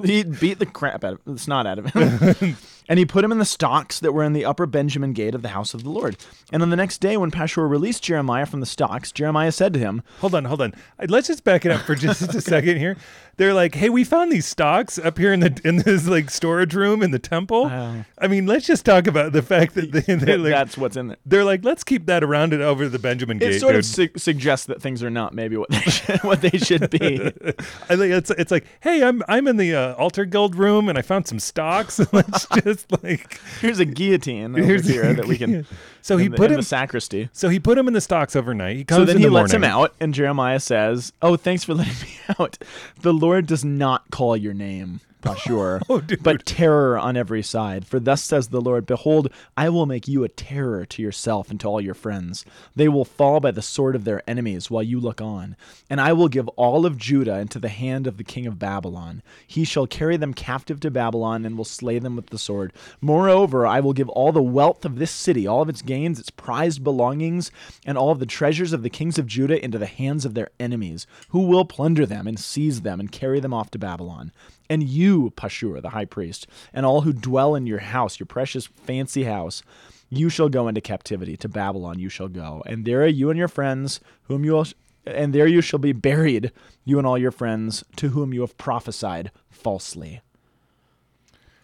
[0.03, 2.55] he beat the crap out of the snot out of him.
[2.89, 5.41] And he put him in the stocks that were in the upper Benjamin gate of
[5.41, 6.17] the house of the Lord.
[6.51, 9.79] And on the next day, when Pashur released Jeremiah from the stocks, Jeremiah said to
[9.79, 10.73] him, Hold on, hold on.
[10.99, 12.97] Uh, Let's just back it up for just a second here.
[13.37, 16.75] They're like, "Hey, we found these stocks up here in the in this like storage
[16.75, 18.05] room in the temple." Oh.
[18.19, 21.07] I mean, let's just talk about the fact that they, they're like, That's what's in
[21.07, 21.17] there.
[21.25, 23.49] they're like, "Let's keep that around and over the Benjamin Gate.
[23.49, 26.41] It gate." sort of su- suggests that things are not maybe what they should, what
[26.41, 27.19] they should be.
[27.89, 30.95] I think it's it's like, "Hey, I'm I'm in the uh, altar guild room and
[30.95, 31.99] I found some stocks.
[32.13, 32.72] let's just
[33.03, 35.65] like Here's a guillotine Here's a that we can.
[36.01, 37.29] So he in the- put in him the sacristy.
[37.33, 38.75] So he put him in the stocks overnight.
[38.77, 41.63] He comes So then in he the lets him out, and Jeremiah says, "Oh, thanks
[41.63, 42.57] for letting me out.
[43.01, 47.87] The Lord does not call your name." Pashur, Oh, but terror on every side.
[47.87, 51.59] For thus says the Lord Behold, I will make you a terror to yourself and
[51.61, 52.45] to all your friends.
[52.75, 55.55] They will fall by the sword of their enemies while you look on.
[55.89, 59.23] And I will give all of Judah into the hand of the king of Babylon.
[59.47, 62.73] He shall carry them captive to Babylon and will slay them with the sword.
[63.01, 66.29] Moreover, I will give all the wealth of this city, all of its gains, its
[66.29, 67.49] prized belongings,
[67.85, 70.49] and all of the treasures of the kings of Judah into the hands of their
[70.59, 74.31] enemies, who will plunder them and seize them and carry them off to Babylon.
[74.69, 78.65] And you, Pashur, the high priest, and all who dwell in your house, your precious
[78.67, 79.61] fancy house,
[80.09, 81.99] you shall go into captivity to Babylon.
[81.99, 84.67] You shall go, and there you and your friends, whom you will,
[85.05, 86.51] and there you shall be buried,
[86.85, 90.21] you and all your friends, to whom you have prophesied falsely,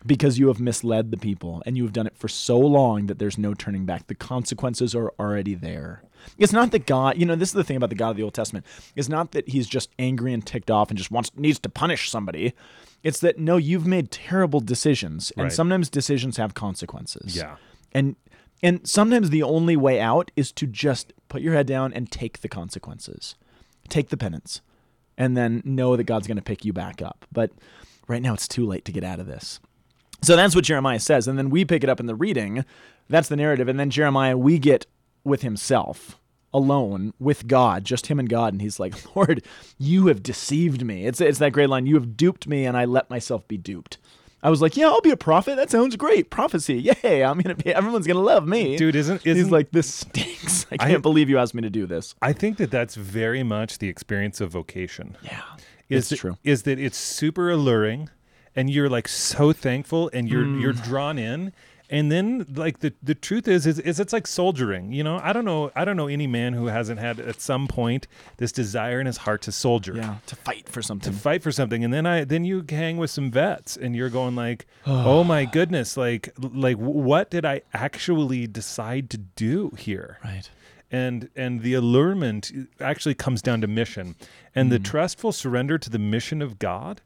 [0.05, 3.19] because you have misled the people, and you have done it for so long that
[3.19, 4.07] there's no turning back.
[4.07, 6.03] The consequences are already there.
[6.37, 8.23] It's not that God, you know, this is the thing about the God of the
[8.23, 8.65] Old Testament.
[8.95, 12.09] It's not that he's just angry and ticked off and just wants needs to punish
[12.09, 12.53] somebody.
[13.03, 15.51] It's that no, you've made terrible decisions, and Right.
[15.53, 17.35] sometimes decisions have consequences.
[17.35, 17.55] Yeah.
[17.93, 18.15] And
[18.61, 22.41] and sometimes the only way out is to just put your head down and take
[22.41, 23.35] the consequences.
[23.87, 24.61] Take the penance.
[25.17, 27.25] And then know that God's going to pick you back up.
[27.31, 27.51] But
[28.07, 29.59] right now it's too late to get out of this.
[30.21, 31.27] So that's what Jeremiah says.
[31.27, 32.65] And then we pick it up in the reading.
[33.09, 33.67] That's the narrative.
[33.67, 34.85] And then Jeremiah, we get
[35.23, 36.17] with himself
[36.53, 38.53] alone with God, just him and God.
[38.53, 39.45] And he's like, Lord,
[39.77, 41.05] you have deceived me.
[41.05, 41.85] It's, it's that great line.
[41.85, 43.97] You have duped me, and I let myself be duped.
[44.41, 45.57] I was like, yeah, I'll be a prophet.
[45.57, 46.29] That sounds great.
[46.29, 46.75] Prophecy.
[47.03, 47.23] Yay.
[47.23, 48.77] I'm going to be, everyone's going to love me.
[48.77, 50.65] Dude, isn't He's isn't like, this stinks.
[50.71, 52.15] I can't believe you asked me to do this.
[52.21, 55.17] I think that that's very much the experience of vocation.
[55.21, 55.41] Yeah.
[55.89, 56.37] Is It's that, true.
[56.43, 58.09] Is that it's super alluring,
[58.59, 60.61] and you're like so thankful, and you're Mm.
[60.61, 61.51] you're drawn in.
[61.91, 64.91] And then, like the the truth is, is, is it's like soldiering.
[64.97, 67.67] You know, I don't know, I don't know any man who hasn't had at some
[67.67, 69.95] point this desire in his heart to soldier.
[69.95, 70.17] Yeah.
[70.27, 71.11] To fight for something.
[71.11, 74.11] to fight for something and then i then you hang with some vets and you're
[74.11, 80.19] going like oh my goodness like like what did i actually decide to do here
[80.23, 80.47] right.
[80.91, 84.15] and and the allurement actually comes down to mission
[84.53, 84.73] and Hmm.
[84.75, 87.01] the trustful surrender to the mission of god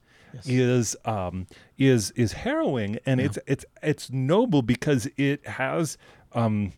[0.46, 5.98] is um is is harrowing and it's it's it's noble because it has
[6.34, 6.74] um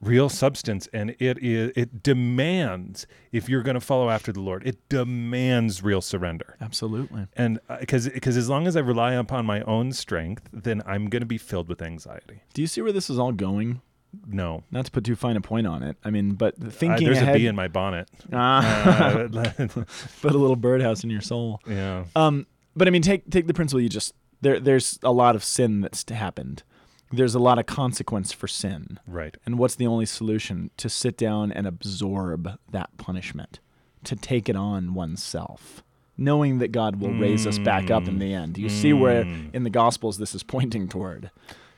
[0.00, 4.66] real substance and it is it demands if you're going to follow after the lord
[4.66, 7.26] it demands real surrender Absolutely.
[7.36, 11.20] and because because as long as i rely upon my own strength then i'm going
[11.22, 13.80] to be filled with anxiety Do you see where this is all going?
[14.26, 15.96] no Not to put too fine a point on it.
[16.04, 17.34] I mean, but the Uh, thinking there's ahead.
[17.36, 19.28] a bee in my bonnet ah, Uh,
[20.20, 21.60] put a little birdhouse in your soul.
[21.66, 24.60] yeah Um, but I mean, take take the principle you just there.
[24.60, 26.62] There's a lot of sin that's happened.
[27.10, 28.98] There's a lot of consequence for sin.
[29.06, 30.70] right And what's the only solution?
[30.78, 33.60] To sit down and absorb that punishment,
[34.04, 35.82] to take it on oneself,
[36.16, 38.40] knowing that God will raise us back up in the mm.
[38.40, 38.54] end.
[38.54, 39.54] Do you see where mm.
[39.54, 41.30] in the Gospels this is pointing toward?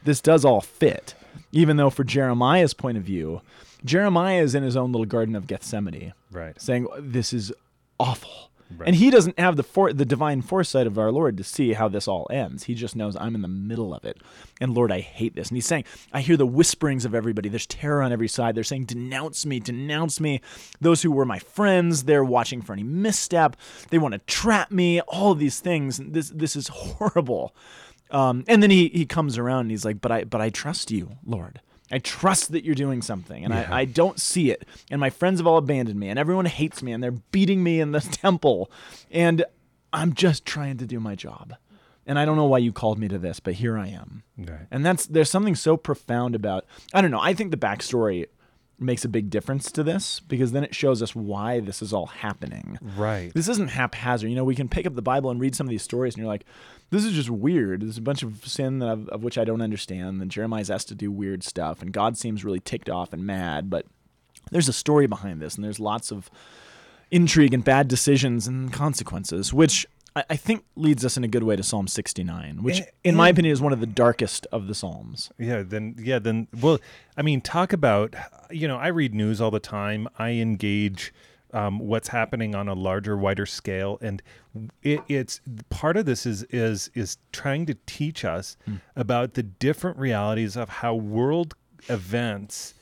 [0.04, 1.14] This does all fit,
[1.50, 3.40] even though for Jeremiah's point of view,
[3.84, 7.52] Jeremiah is in his own little garden of Gethsemane, right saying, This is
[7.98, 8.50] awful.
[8.76, 8.88] Right.
[8.88, 11.88] And he doesn't have the for- the divine foresight of our Lord to see how
[11.88, 12.64] this all ends.
[12.64, 14.18] He just knows I'm in the middle of it.
[14.60, 15.48] And Lord, I hate this.
[15.48, 17.48] And he's saying, I hear the whisperings of everybody.
[17.48, 18.54] There's terror on every side.
[18.54, 20.40] They're saying, denounce me, denounce me.
[20.80, 23.56] Those who were my friends, they're watching for any misstep.
[23.90, 25.98] They want to trap me, all of these things.
[25.98, 27.54] This this is horrible.
[28.10, 30.90] Um, and then he, he comes around and he's like, but I but I trust
[30.90, 31.60] you, Lord.
[31.90, 34.66] I trust that you're doing something, and I, I don't see it.
[34.90, 37.80] And my friends have all abandoned me, and everyone hates me, and they're beating me
[37.80, 38.70] in the temple.
[39.10, 39.44] And
[39.92, 41.54] I'm just trying to do my job.
[42.06, 44.24] And I don't know why you called me to this, but here I am.
[44.36, 44.66] Right.
[44.70, 48.26] And that's there's something so profound about I don't know, I think the backstory
[48.78, 52.06] makes a big difference to this because then it shows us why this is all
[52.06, 52.78] happening.
[52.96, 54.28] right This isn't haphazard.
[54.28, 56.22] You know, we can pick up the Bible and read some of these stories, and
[56.22, 56.44] you're like,
[56.90, 57.82] this is just weird.
[57.82, 60.20] There's a bunch of sin that I've, of which I don't understand.
[60.20, 63.70] And Jeremiah's asked to do weird stuff, and God seems really ticked off and mad.
[63.70, 63.86] But
[64.50, 66.30] there's a story behind this, and there's lots of
[67.10, 71.42] intrigue and bad decisions and consequences, which I, I think leads us in a good
[71.42, 74.66] way to Psalm 69, which, Eh, in my opinion, is one of the darkest of
[74.66, 75.30] the Psalms.
[75.38, 76.78] Yeah, then yeah, then well,
[77.16, 78.14] I mean, talk about
[78.50, 80.08] you know, I read news all the time.
[80.18, 81.12] I engage
[81.52, 84.22] um, what's happening on a larger, wider scale, and
[84.82, 88.56] it, it's part of this is is is trying to teach us
[88.96, 91.54] about the different realities of how world
[91.88, 92.74] events,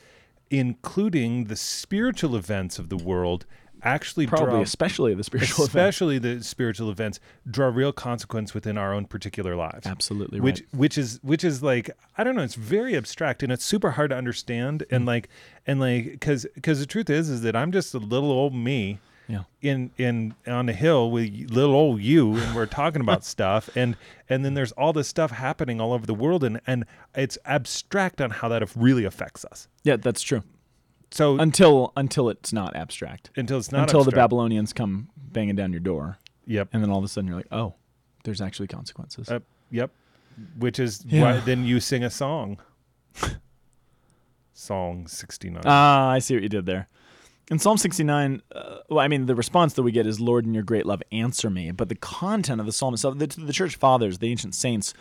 [0.49, 3.45] including the spiritual events of the world,
[3.83, 7.19] actually Probably, draw especially the spiritual especially the spiritual events
[7.49, 10.43] draw real consequence within our own particular lives Absolutely right.
[10.45, 13.91] which which is which is like i don't know it's very abstract and it's super
[13.91, 14.95] hard to understand Mm.
[14.95, 15.29] and like
[15.67, 18.99] and like because because the truth is is that i'm just a little old me
[19.27, 19.43] yeah.
[19.61, 23.95] in in on the hill with little old you and we're talking about stuff and
[24.29, 28.19] and then there's all this stuff happening all over the world and and it's abstract
[28.21, 30.43] on how that really affects us Yeah, that's true.
[31.13, 33.29] So Until until it's not abstract.
[33.37, 34.11] until it's not until the.
[34.11, 37.47] Babylonians come banging down your door, yep and then all of a sudden you're like,
[37.51, 37.75] oh,
[38.25, 39.29] there's actually consequences.
[39.29, 39.39] Uh,
[39.71, 39.91] yep.
[40.57, 41.21] Which is Yeah.
[41.21, 42.57] why then you sing a song.
[44.53, 45.61] song 69.
[45.65, 46.87] Ah, I see what you did there.
[47.51, 50.53] In Psalm 69, uh, well, I mean, the response that we get is, Lord, in
[50.53, 51.71] your great love, answer me.
[51.71, 54.93] But the content of the psalm itself, the, the church fathers, the ancient saints,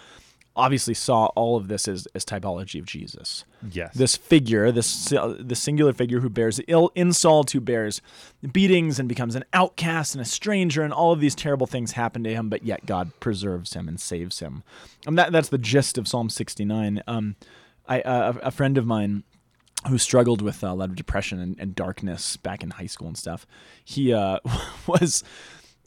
[0.54, 3.44] obviously saw all of this as, as typology of Jesus.
[3.70, 3.94] yes.
[3.94, 8.00] This figure, this uh, this singular figure who bears ill insult, who bears
[8.52, 12.22] beatings and becomes an outcast and a stranger, and all of these terrible things happen
[12.24, 14.62] to him, but yet God preserves him and saves him.
[15.06, 17.02] And that that's the gist of Psalm 69.
[17.06, 17.36] Um,
[17.88, 19.24] I uh, a a friend of mine
[19.88, 23.18] who struggled with a lot of depression and, and darkness back in high school and
[23.18, 23.46] stuff.
[23.84, 24.38] He uh,
[24.86, 25.24] was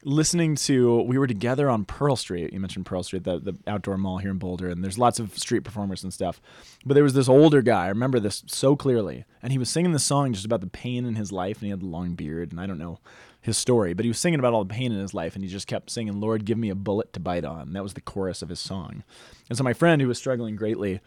[0.06, 1.02] listening to.
[1.02, 2.54] We were together on Pearl Street.
[2.54, 5.38] You mentioned Pearl Street, the the outdoor mall here in Boulder, and there's lots of
[5.38, 6.40] street performers and stuff.
[6.86, 7.86] But there was this older guy.
[7.86, 11.06] I remember this so clearly, and he was singing this song just about the pain
[11.06, 13.00] in his life, and he had the long beard, and I don't know
[13.42, 15.50] his story, but he was singing about all the pain in his life, and he
[15.50, 18.42] just kept singing, "Lord, give me a bullet to bite on." That was the chorus
[18.42, 19.04] of his song.
[19.50, 21.02] And so my friend, who was struggling greatly,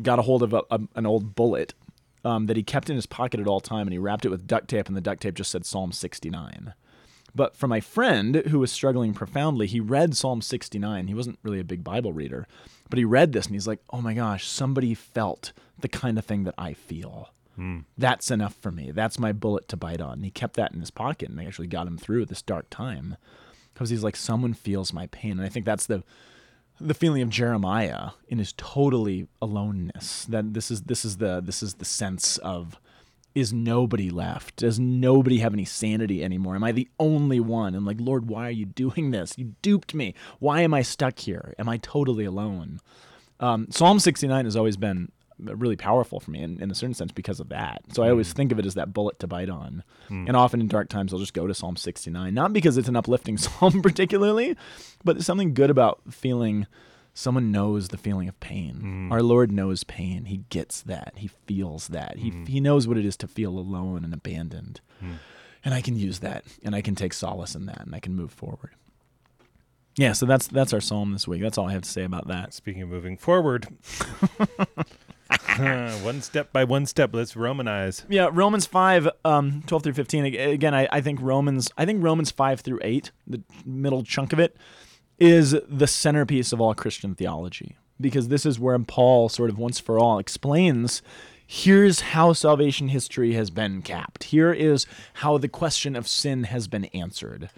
[0.00, 1.74] got a hold of a, a, an old bullet
[2.24, 4.46] um, that he kept in his pocket at all time, and he wrapped it with
[4.46, 6.74] duct tape, and the duct tape just said Psalm 69.
[7.36, 11.06] But for my friend who was struggling profoundly, he read Psalm 69.
[11.06, 12.48] He wasn't really a big Bible reader,
[12.88, 16.24] but he read this and he's like, oh my gosh, somebody felt the kind of
[16.24, 17.28] thing that I feel.
[17.54, 17.80] Hmm.
[17.98, 18.90] That's enough for me.
[18.90, 20.14] That's my bullet to bite on.
[20.14, 22.70] And he kept that in his pocket and they actually got him through this dark
[22.70, 23.16] time
[23.74, 25.32] because he's like, someone feels my pain.
[25.32, 26.02] And I think that's the
[26.78, 30.24] the feeling of Jeremiah in his totally aloneness.
[30.26, 32.78] That this is this is the this is the sense of
[33.36, 34.56] is nobody left?
[34.56, 36.54] Does nobody have any sanity anymore?
[36.56, 37.74] Am I the only one?
[37.74, 39.34] And like, Lord, why are you doing this?
[39.36, 40.14] You duped me.
[40.38, 41.54] Why am I stuck here?
[41.58, 42.80] Am I totally alone?
[43.38, 47.12] Um, Psalm 69 has always been really powerful for me in, in a certain sense
[47.12, 47.82] because of that.
[47.92, 49.84] So I always think of it as that bullet to bite on.
[50.08, 52.96] And often in dark times, I'll just go to Psalm 69, not because it's an
[52.96, 54.56] uplifting psalm particularly,
[55.04, 56.66] but there's something good about feeling
[57.16, 59.08] someone knows the feeling of pain.
[59.08, 59.12] Mm.
[59.12, 60.26] Our Lord knows pain.
[60.26, 61.14] He gets that.
[61.16, 62.18] He feels that.
[62.18, 62.46] He, mm.
[62.46, 64.82] he knows what it is to feel alone and abandoned.
[65.00, 65.14] Hmm.
[65.64, 68.14] And I can use that and I can take solace in that and I can
[68.14, 68.70] move forward.
[69.96, 71.40] Yeah, so that's that's our psalm this week.
[71.40, 72.52] That's all I have to say about that.
[72.52, 73.66] Speaking of moving forward,
[76.02, 78.04] one step by one step, let's Romanize.
[78.10, 80.26] Yeah, Romans 5, um, 12 through 15.
[80.26, 84.38] Again, I, I think Romans I think Romans 5 through 8, the middle chunk of
[84.38, 84.58] it,
[85.18, 87.76] is the centerpiece of all Christian theology.
[88.00, 91.02] Because this is where Paul sort of once for all explains
[91.46, 94.24] here's how salvation history has been capped.
[94.24, 97.50] Here is how the question of sin has been answered.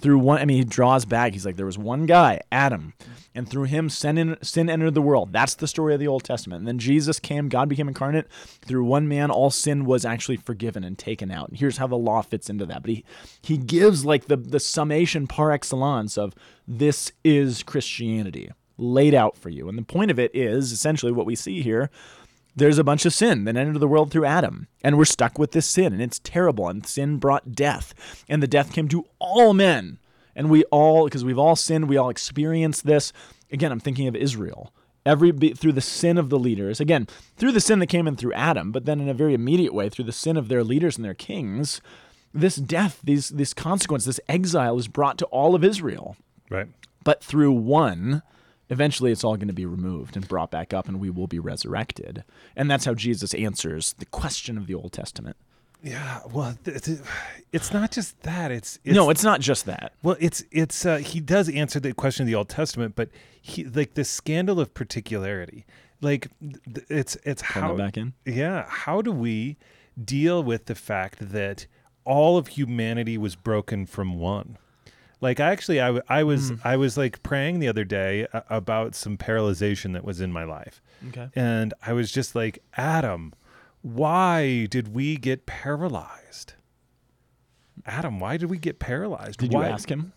[0.00, 1.32] Through one, I mean, he draws back.
[1.32, 2.94] He's like, there was one guy, Adam,
[3.34, 5.32] and through him, sin, in, sin entered the world.
[5.32, 6.60] That's the story of the Old Testament.
[6.60, 8.28] And then Jesus came, God became incarnate.
[8.64, 11.48] Through one man, all sin was actually forgiven and taken out.
[11.48, 12.82] And here's how the law fits into that.
[12.82, 13.04] But he,
[13.42, 16.34] he gives like the, the summation par excellence of
[16.66, 19.68] this is Christianity laid out for you.
[19.68, 21.90] And the point of it is essentially what we see here
[22.56, 25.52] there's a bunch of sin that entered the world through Adam, and we're stuck with
[25.52, 26.68] this sin, and it's terrible.
[26.68, 27.94] And sin brought death,
[28.28, 29.98] and the death came to all men,
[30.36, 33.12] and we all, because we've all sinned, we all experience this.
[33.50, 34.72] Again, I'm thinking of Israel.
[35.06, 38.32] Every through the sin of the leaders, again through the sin that came in through
[38.32, 41.04] Adam, but then in a very immediate way through the sin of their leaders and
[41.04, 41.82] their kings,
[42.32, 46.16] this death, these this consequence, this exile is brought to all of Israel.
[46.48, 46.68] Right.
[47.04, 48.22] But through one,
[48.70, 51.38] eventually it's all going to be removed and brought back up, and we will be
[51.38, 52.24] resurrected.
[52.56, 55.36] And that's how Jesus answers the question of the Old Testament.
[55.82, 56.20] Yeah.
[56.32, 58.50] Well, it's not just that.
[58.50, 59.92] It's, it's no, it's not just that.
[60.02, 63.64] Well, it's it's uh, he does answer the question of the Old Testament, but he
[63.64, 65.66] like the scandal of particularity.
[66.00, 66.28] Like
[66.88, 68.14] it's it's how back in.
[68.24, 69.56] yeah how do we
[70.02, 71.66] deal with the fact that
[72.04, 74.58] all of humanity was broken from one?
[75.20, 76.60] Like I actually, I, I was Mm.
[76.64, 80.82] I was like praying the other day about some paralyzation that was in my life,
[81.08, 81.28] Okay.
[81.34, 83.32] and I was just like, Adam,
[83.82, 86.54] why did we get paralyzed?
[87.86, 89.40] Adam, why did we get paralyzed?
[89.40, 89.66] Did why?
[89.66, 90.12] you ask him?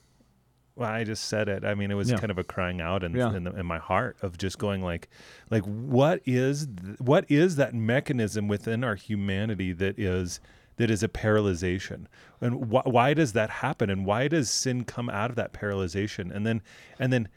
[0.76, 1.65] Well, I just said it.
[1.65, 2.17] I mean, it was Yeah.
[2.17, 3.34] kind of a crying out in Yeah.
[3.36, 5.09] in, the, in my heart of just going like,
[5.49, 10.39] like what is th- what is that mechanism within our humanity that is
[10.78, 12.05] that is a paralyzation,
[12.41, 16.34] and wh- why does that happen, and why does sin come out of that paralyzation,
[16.34, 16.61] and then
[16.99, 17.28] and then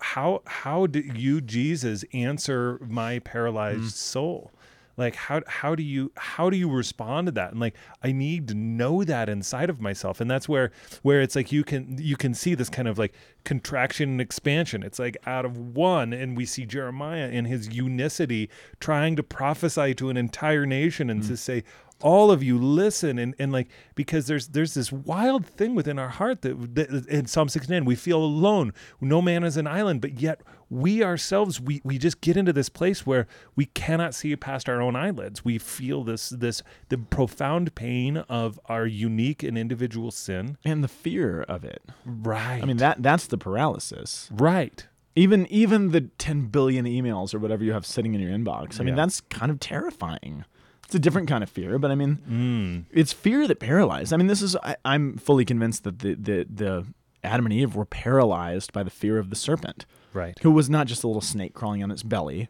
[0.00, 3.90] how how do you Jesus answer my paralyzed mm.
[3.90, 4.52] soul?
[4.98, 7.52] like how how do you how do you respond to that?
[7.52, 10.20] And like i need to know that inside of myself.
[10.20, 10.72] And that's where
[11.02, 14.82] where it's like you can you can see this kind of like contraction and expansion.
[14.82, 19.94] It's like out of one and we see jeremiah in his unicity trying to prophesy
[19.94, 21.38] to an entire nation and to mm.
[21.38, 21.62] say
[22.00, 26.08] all of you listen and, and like because there's there's this wild thing within our
[26.10, 30.20] heart that, that in psalm 69 we feel alone no man is an island but
[30.20, 30.40] yet
[30.70, 33.26] we ourselves we we just get into this place where
[33.56, 38.60] we cannot see past our own eyelids we feel this this the profound pain of
[38.66, 41.82] our unique and individual sin And the fear of it.
[42.06, 44.28] right I mean that that's the paralysis.
[44.32, 44.86] right
[45.16, 48.80] Even even the 10 billion emails or whatever you have sitting in your inbox.
[48.80, 49.02] I mean Yeah.
[49.02, 50.44] that's kind of terrifying.
[50.88, 52.84] It's a different kind of fear, but I mean mm.
[52.90, 54.14] it's fear that paralyzed.
[54.14, 56.86] I mean this is I, I'm fully convinced that the, the the
[57.22, 59.84] Adam and Eve were paralyzed by the fear of the serpent,
[60.14, 62.48] right who was not just a little snake crawling on its belly.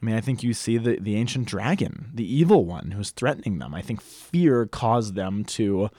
[0.00, 3.58] I mean, I think you see the, the ancient dragon, the evil one who's threatening
[3.58, 3.74] them.
[3.74, 5.90] I think fear caused them to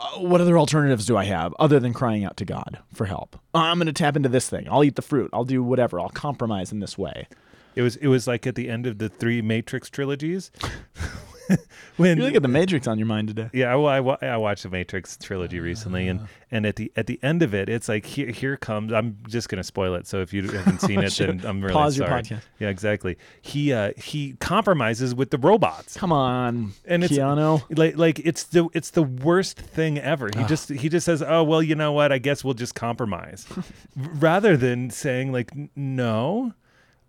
[0.00, 3.38] uh, what other alternatives do I have other than crying out to God for help?
[3.54, 4.66] I'm going to tap into this thing.
[4.70, 5.30] I'll eat the fruit.
[5.32, 6.00] I'll do whatever.
[6.00, 7.28] I'll compromise in this way.
[7.76, 10.50] It was it was like at the end of the three matrix trilogies
[11.96, 13.48] when You look at the Matrix on your mind today.
[13.52, 17.20] Yeah, well, I, I watched the Matrix trilogy recently, and and at the at the
[17.22, 18.92] end of it, it's like here here comes.
[18.92, 20.06] I'm just gonna spoil it.
[20.08, 22.22] So if you haven't seen it, then I'm really Pause your sorry.
[22.22, 22.40] podcast.
[22.58, 23.16] Yeah, exactly.
[23.42, 27.62] He uh he compromises with the robots, Come on, and it's Keanu.
[27.78, 30.28] like like it's the it's the worst thing ever.
[30.36, 32.10] He just he just says, oh well, you know what?
[32.10, 33.46] I guess we'll just compromise,
[33.96, 36.54] rather than saying like no.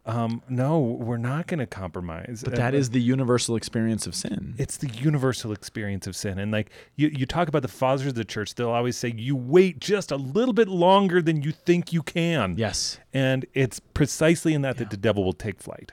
[0.08, 2.42] Um, no, we're not going to compromise.
[2.44, 4.56] But that like, is the universal experience of sin.
[4.58, 6.40] it's the universal experience of sin.
[6.40, 9.36] And like you, you talk about the fathers of the church, they'll always say, you
[9.36, 12.56] wait just a little bit longer than you think you can.
[12.58, 13.00] yes.
[13.14, 15.92] And it's precisely in that that the devil will take flight.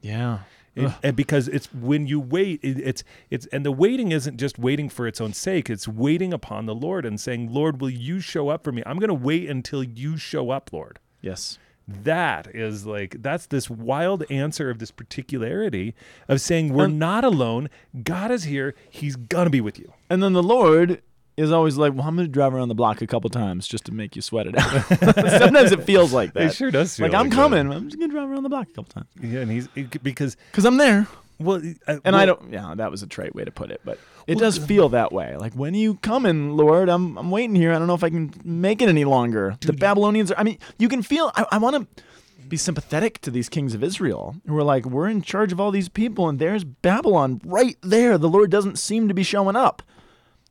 [0.00, 0.40] Yeah.
[0.76, 4.58] And, and because it's when you wait, it, it's it's and the waiting isn't just
[4.58, 5.70] waiting for its own sake.
[5.70, 8.82] It's waiting upon the Lord and saying, Lord, will you show up for me?
[8.84, 10.98] I'm going to wait until you show up, Lord.
[11.22, 11.58] Yes.
[11.88, 15.94] That is like that's this wild answer of this particularity
[16.28, 17.68] of saying we're And- not alone.
[18.02, 18.74] God is here.
[18.90, 19.92] He's gonna be with you.
[20.10, 21.00] And then the Lord
[21.36, 23.84] is always like, "Well, I'm going to drive around the block a couple times just
[23.84, 24.70] to make you sweat it out."
[25.38, 26.44] Sometimes it feels like that.
[26.44, 26.98] It sure does.
[26.98, 27.34] like feel I'm that.
[27.34, 27.70] coming.
[27.70, 30.02] I'm just going to drive around the block a couple times Yeah, and he's it-
[30.02, 31.06] because because I'm there.
[31.38, 31.56] Well,
[31.86, 32.52] uh, And well, I don't.
[32.52, 35.36] Yeah, that was a trite way to put it, but it does feel that way.
[35.36, 36.88] Like when are you coming, Lord?
[36.88, 37.72] I'm I'm waiting here.
[37.72, 39.56] I don't know if I can make it any longer.
[39.60, 40.38] the Babylonians are.
[40.38, 41.30] I mean, you can feel.
[41.36, 42.02] I, I want to
[42.48, 45.72] be sympathetic to these kings of Israel who are like, we're in charge of all
[45.72, 48.18] these people, and there's Babylon right there.
[48.18, 49.82] The Lord doesn't seem to be showing up.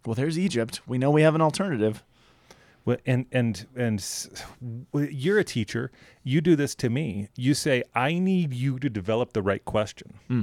[0.06, 0.82] Well, there's Egypt.
[0.86, 2.04] We know we have an alternative.
[2.84, 4.06] Well, and and and
[4.94, 5.90] you're a teacher.
[6.24, 7.30] You do this to me.
[7.36, 10.42] You say, "I need you to develop the right question." Hmm.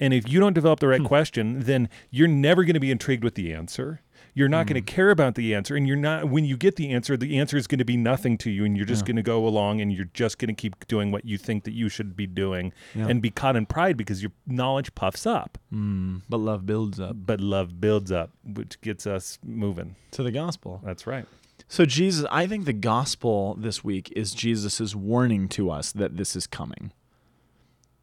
[0.00, 3.22] And if you don't develop the right question, then you're never going to be intrigued
[3.22, 4.00] with the answer.
[4.32, 4.74] You're not Hmm.
[4.74, 6.28] going to care about the answer, and you're not.
[6.30, 8.76] When you get the answer, the answer is going to be nothing to you, and
[8.76, 11.36] you're just going to go along, and you're just going to keep doing what you
[11.36, 13.08] think that you should be doing, Yeah.
[13.08, 17.40] and be caught in pride because your knowledge puffs up, But love builds up but
[17.40, 19.96] love builds up, which gets us moving.
[20.12, 20.80] to the gospel.
[20.84, 21.26] That's right.
[21.68, 26.34] So Jesus, I think the gospel this week is Jesus' warning to us that this
[26.36, 26.92] is coming.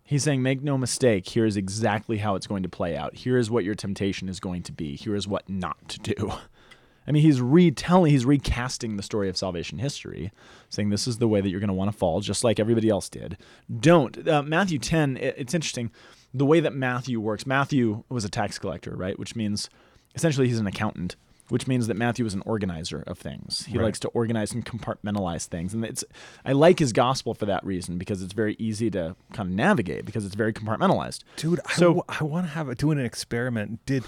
[0.07, 3.13] He's saying, make no mistake, here is exactly how it's going to play out.
[3.13, 4.95] Here is what your temptation is going to be.
[4.95, 6.31] Here is what not to do.
[7.07, 10.31] I mean, he's retelling, he's recasting the story of salvation history,
[10.69, 12.89] saying this is the way that you're going to want to fall, just like everybody
[12.89, 13.37] else did.
[13.79, 14.27] Don't.
[14.27, 15.91] Uh, Matthew 10, it- it's interesting.
[16.33, 19.17] The way that Matthew works, Matthew was a tax collector, right?
[19.19, 19.69] Which means
[20.15, 21.15] essentially he's an accountant,
[21.49, 23.65] which means that Matthew is an organizer of things.
[23.65, 23.85] He Right.
[23.85, 25.73] likes to organize and compartmentalize things.
[25.73, 26.03] And it's
[26.45, 30.05] I like his gospel for that reason because it's very easy to kind of navigate
[30.05, 31.23] because it's very compartmentalized.
[31.37, 34.03] dude i, So- want to have a, doing an experiment did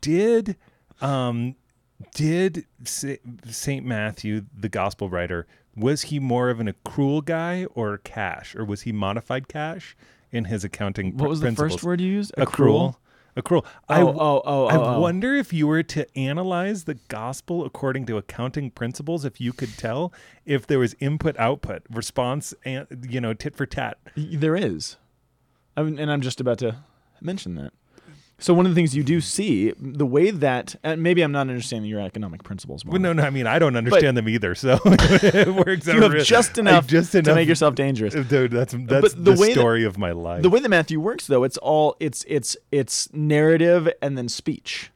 [0.00, 0.56] did
[1.00, 1.54] um
[2.14, 8.54] did saint matthew the gospel writer was he more of an accrual guy or cash
[8.56, 9.96] or was he modified cash
[10.32, 11.72] in his accounting pr- What was the principles?
[11.74, 12.32] first word you used?
[12.36, 12.96] accrual accrual.
[13.88, 15.00] I, Oh, oh, oh, I oh, oh.
[15.00, 19.76] wonder if you were to analyze the gospel according to accounting principles, if you could
[19.76, 20.12] tell
[20.44, 23.98] if there was input output response and you know tit for tat.
[24.16, 24.96] There is.
[25.76, 26.76] I mean, and I'm just about to
[27.20, 27.72] mention that.
[28.40, 31.42] So one of the things you do see, the way that, and maybe I'm not
[31.42, 32.84] understanding your economic principles.
[32.84, 34.54] Well, no, no, I mean I don't understand them either.
[34.54, 37.74] So it works out you have real- just I enough, just to enough make yourself
[37.74, 38.14] dangerous.
[38.28, 40.42] Dude, that's that's the the, way that- story of my life.
[40.42, 44.90] The way that Matthew works, though, it's all it's it's it's narrative and then speech.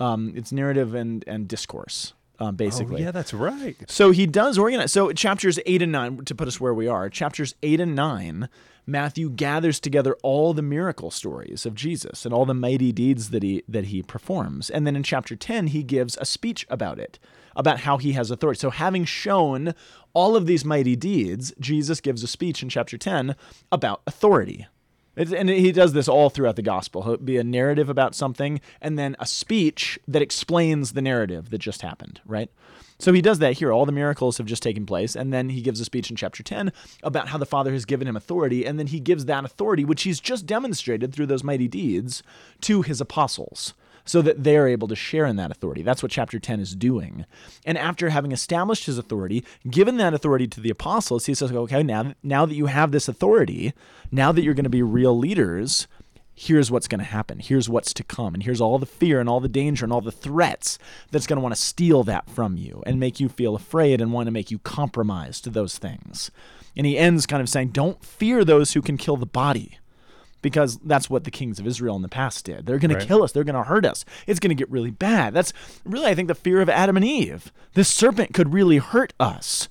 [0.00, 3.02] Um, it's narrative and and discourse, um, oh, basically.
[3.02, 3.76] yeah, that's right.
[3.88, 4.92] So he does organize.
[4.92, 8.48] So chapters eight and nine, to put us where we are, chapters eight and nine,
[8.88, 13.42] Matthew gathers together all the miracle stories of Jesus and all the mighty deeds that
[13.42, 14.70] he that he performs.
[14.70, 17.18] And then in chapter ten, he gives a speech about it,
[17.54, 18.58] about how he has authority.
[18.58, 19.74] So having shown
[20.14, 23.36] all of these mighty deeds, Jesus gives a speech in chapter ten
[23.70, 24.66] about authority.
[25.18, 27.02] It's, and he does this all throughout the gospel.
[27.02, 31.58] He'll be a narrative about something and then a speech that explains the narrative that
[31.58, 32.48] just happened, right?
[33.00, 33.72] So he does that here.
[33.72, 35.16] All the miracles have just taken place.
[35.16, 38.06] And then he gives a speech in chapter 10 about how the Father has given
[38.06, 38.64] him authority.
[38.64, 42.22] And then he gives that authority, which he's just demonstrated through those mighty deeds,
[42.62, 43.74] to his apostles
[44.08, 45.82] so that they're able to share in that authority.
[45.82, 47.26] That's what chapter 10 is doing.
[47.66, 51.82] And after having established his authority, given that authority to the apostles, he says, okay,
[51.82, 53.74] now, now that you have this authority,
[54.10, 55.86] now that you're going to be real leaders,
[56.34, 57.38] here's what's going to happen.
[57.38, 58.32] Here's what's to come.
[58.32, 60.78] And here's all the fear and all the danger and all the threats
[61.10, 64.10] that's going to want to steal that from you and make you feel afraid and
[64.10, 66.30] want to make you compromise to those things.
[66.74, 69.78] And he ends kind of saying, don't fear those who can kill the body
[70.42, 72.66] because that's what the kings of Israel in the past did.
[72.66, 73.00] They're going Right.
[73.00, 73.32] to kill us.
[73.32, 74.04] They're going to hurt us.
[74.26, 75.34] It's going to get really bad.
[75.34, 75.52] That's
[75.84, 77.52] really, I think, the fear of Adam and Eve.
[77.74, 79.68] This serpent could really hurt us.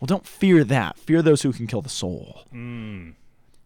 [0.00, 0.98] Well, don't fear that.
[0.98, 2.42] Fear those who can kill the soul.
[2.50, 3.10] Hmm.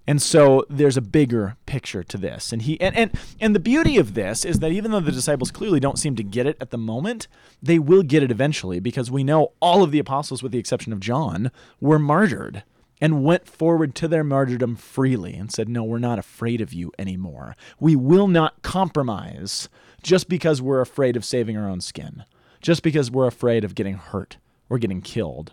[0.07, 2.53] And so there's a bigger picture to this.
[2.53, 5.51] And he and, and and the beauty of this is that even though the disciples
[5.51, 7.27] clearly don't seem to get it at the moment,
[7.63, 10.93] they will get it eventually because we know all of the apostles with the exception
[10.93, 11.51] of John
[11.81, 12.65] were martyred
[13.01, 16.93] and went forward to their martyrdom freely and said, "No, we're not afraid of you
[16.99, 17.57] anymore.
[17.81, 19.69] We will not compromise
[20.03, 22.25] just because we're afraid of saving our own skin.
[22.61, 24.39] Just because we're afraid of getting hurt
[24.69, 25.53] or getting killed."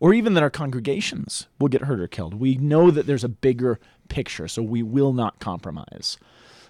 [0.00, 2.34] or even that our congregations will get hurt or killed.
[2.34, 3.78] We know that there's a bigger
[4.08, 6.18] picture, so we will not compromise.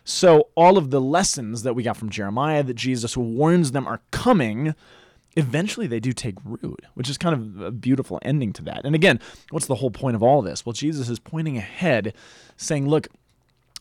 [0.05, 4.03] So, all of the lessons that we got from Jeremiah that Jesus warns them are
[4.13, 4.75] coming,
[5.37, 8.85] eventually they do take root, which is kind of a beautiful ending to that.
[8.85, 9.21] And again,
[9.51, 10.65] what's the whole point of all this?
[10.65, 12.15] Well, Jesus is pointing ahead,
[12.57, 13.09] saying, Look,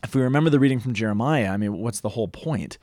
[0.04, 2.78] if we remember the reading from Jeremiah, I mean, what's the whole point?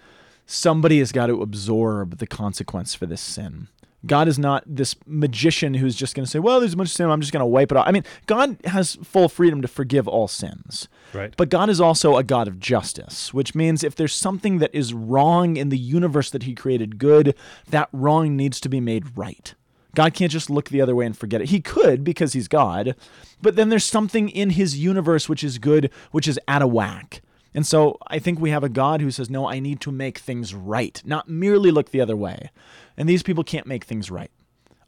[0.46, 3.68] Somebody has got to absorb the consequence for this sin.
[4.06, 6.93] God is not this magician who's just going to say, well, there's a bunch of
[6.93, 7.88] sin, I'm just going to wipe it off.
[7.88, 10.88] I mean, God has full freedom to forgive all sins.
[11.14, 11.34] Right.
[11.38, 14.93] But God is also a God of justice, which means if there's something that is
[14.93, 17.36] wrong in the universe that He created good,
[17.70, 19.56] that wrong needs to be made right.
[19.95, 21.49] God can't just look the other way and forget it.
[21.49, 22.95] He could because He's God,
[23.41, 27.22] but then there's something in His universe which is good, which is out of whack.
[27.54, 30.18] And so I think we have a God who says, No, I need to make
[30.18, 32.49] things right, not merely look the other way.
[32.98, 34.32] And these people can't make things right.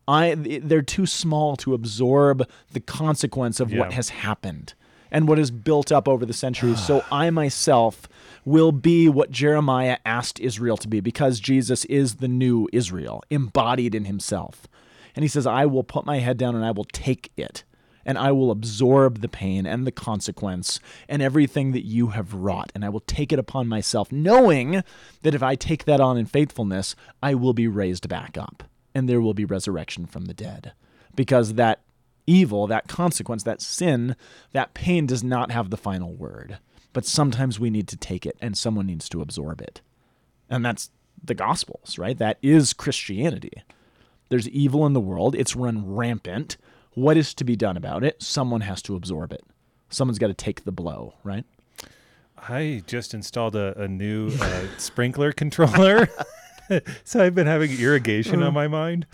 [0.08, 4.76] I, they're too small to absorb the consequence of what has happened
[5.12, 6.86] and what is built up over the centuries.
[6.86, 8.08] so I myself
[8.44, 13.96] will be what Jeremiah asked Israel to be because Jesus is the new Israel, embodied
[13.96, 14.68] in himself.
[15.16, 17.64] And he says, I will put my head down and I will take it
[18.06, 20.80] and I will absorb the pain and the consequence
[21.10, 24.84] and everything that you have wrought, and I will take it upon myself, knowing
[25.24, 29.10] that if I take that on in faithfulness, I will be raised back up, and
[29.10, 30.74] there will be resurrection from the dead.
[31.16, 31.82] Because that
[32.28, 34.16] evil, that consequence, that sin,
[34.52, 36.60] that pain does not have the final word.
[36.94, 39.82] But sometimes we need to take it, and someone needs to absorb it.
[40.50, 40.92] And that's
[41.24, 42.18] the Gospels, right?
[42.18, 43.64] That is Christianity.
[44.30, 46.58] There's evil in the world, it's run rampant.
[46.96, 48.22] What is to be done about it?
[48.24, 49.44] Someone has to absorb it.
[49.90, 51.46] Someone's got to take the blow, right?
[52.50, 56.10] I just installed a, a new uh, sprinkler controller.
[57.04, 59.06] so I've been having irrigation on my mind.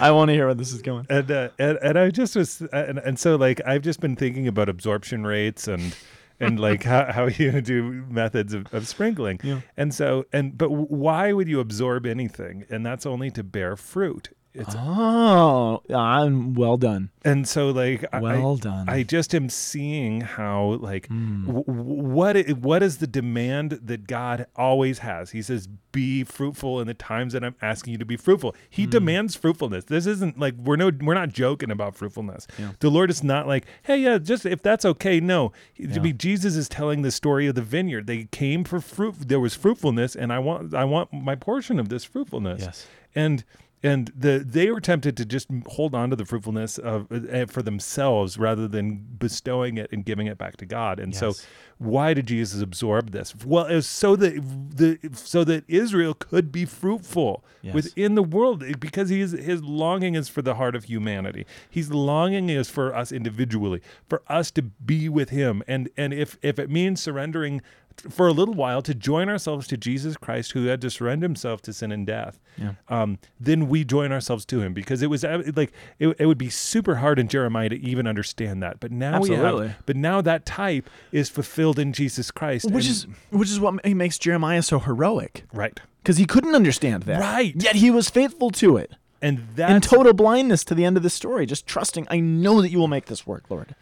[0.00, 1.06] I want to hear where this is going.
[1.08, 4.46] and, uh, and and I just was and, and so like I've just been thinking
[4.46, 5.96] about absorption rates and
[6.38, 9.60] and like how, how you do methods of, of sprinkling Yeah.
[9.76, 14.30] and so and but why would you absorb anything and that's only to bear fruit
[14.56, 17.10] It's Oh, I'm well done.
[17.24, 18.88] and so like Well I, done.
[18.88, 21.46] I just am seeing how like Hmm.
[21.46, 25.32] w- what i- what is the demand that God always has.
[25.32, 28.86] He says, "Be fruitful in the times that I'm asking you to be fruitful." He
[28.86, 29.86] demands fruitfulness.
[29.86, 32.46] This isn't like we're no we're not joking about fruitfulness.
[32.56, 32.70] Yeah.
[32.78, 35.52] The Lord is not like, "Hey, yeah, just if that's okay." No,
[35.92, 38.06] I mean, Jesus is telling the story of the vineyard.
[38.06, 39.16] They came for fruit.
[39.26, 42.86] There was fruitfulness, and I want I want my portion of this fruitfulness Yes.
[43.16, 43.42] and
[43.84, 47.62] and the they were tempted to just hold on to the fruitfulness of uh, for
[47.62, 50.98] themselves rather than bestowing it and giving it back to God.
[50.98, 51.34] And so,
[51.78, 53.34] why did Jesus absorb this?
[53.44, 54.34] Well, it was so that
[54.76, 57.74] the so that Israel could be fruitful Yes.
[57.74, 61.46] within the world because he is, his longing is for the heart of humanity.
[61.70, 65.62] He's longing is for us individually, for us to be with him.
[65.66, 67.62] And and if if it means surrendering
[68.10, 71.62] for a little while to join ourselves to Jesus Christ, who had to surrender himself
[71.62, 72.72] to sin and death, Yeah.
[72.88, 76.38] um, then we join ourselves to him because it was uh, like it, it would
[76.38, 78.80] be super hard in Jeremiah to even understand that.
[78.80, 82.92] But now we have, but now that type is fulfilled in Jesus Christ, Which and-
[82.92, 87.20] is which is what makes Jeremiah so heroic right, because he couldn't understand that.
[87.20, 87.54] Right.
[87.56, 88.92] Yet he was faithful to it
[89.22, 92.06] and that in total blindness to the end of the story, just trusting.
[92.10, 93.74] I know that you will make this work, Lord.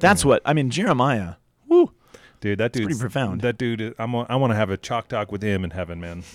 [0.00, 0.70] That's what I mean.
[0.70, 1.34] Jeremiah.
[2.44, 2.58] Dude.
[2.58, 3.40] That dude's pretty profound.
[3.40, 6.24] That dude, I'm, I want to have a chalk talk with him in heaven, man.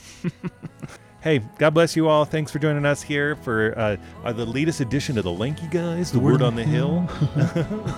[1.22, 2.24] Hey, God bless you all.
[2.24, 6.14] Thanks for joining us here for uh, uh, the latest edition of the Lanky Guys,
[6.14, 7.10] the Word on the Hill.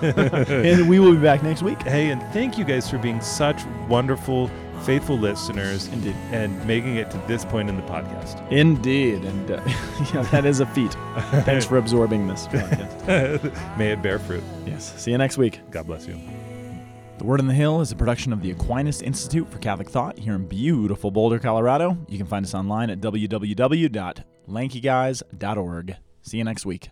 [0.51, 1.79] and we will be back next week.
[1.83, 4.49] Hey, and thank you guys for being such wonderful,
[4.81, 6.15] faithful listeners Indeed.
[6.31, 8.41] and making it to this point in the podcast.
[8.51, 9.61] Indeed, and uh,
[10.15, 10.95] yeah, that is a feat.
[11.43, 13.77] Thanks for absorbing this podcast.
[13.77, 14.43] May it bear fruit.
[14.65, 14.99] Yes.
[14.99, 15.59] See you next week.
[15.69, 16.19] God bless you.
[17.21, 20.17] The Word on the Hill is a production of the Aquinas Institute for Catholic Thought
[20.17, 21.95] here in beautiful Boulder, Colorado.
[22.09, 25.95] You can find us online at www.lankyguys.org.
[26.23, 26.89] See you next week.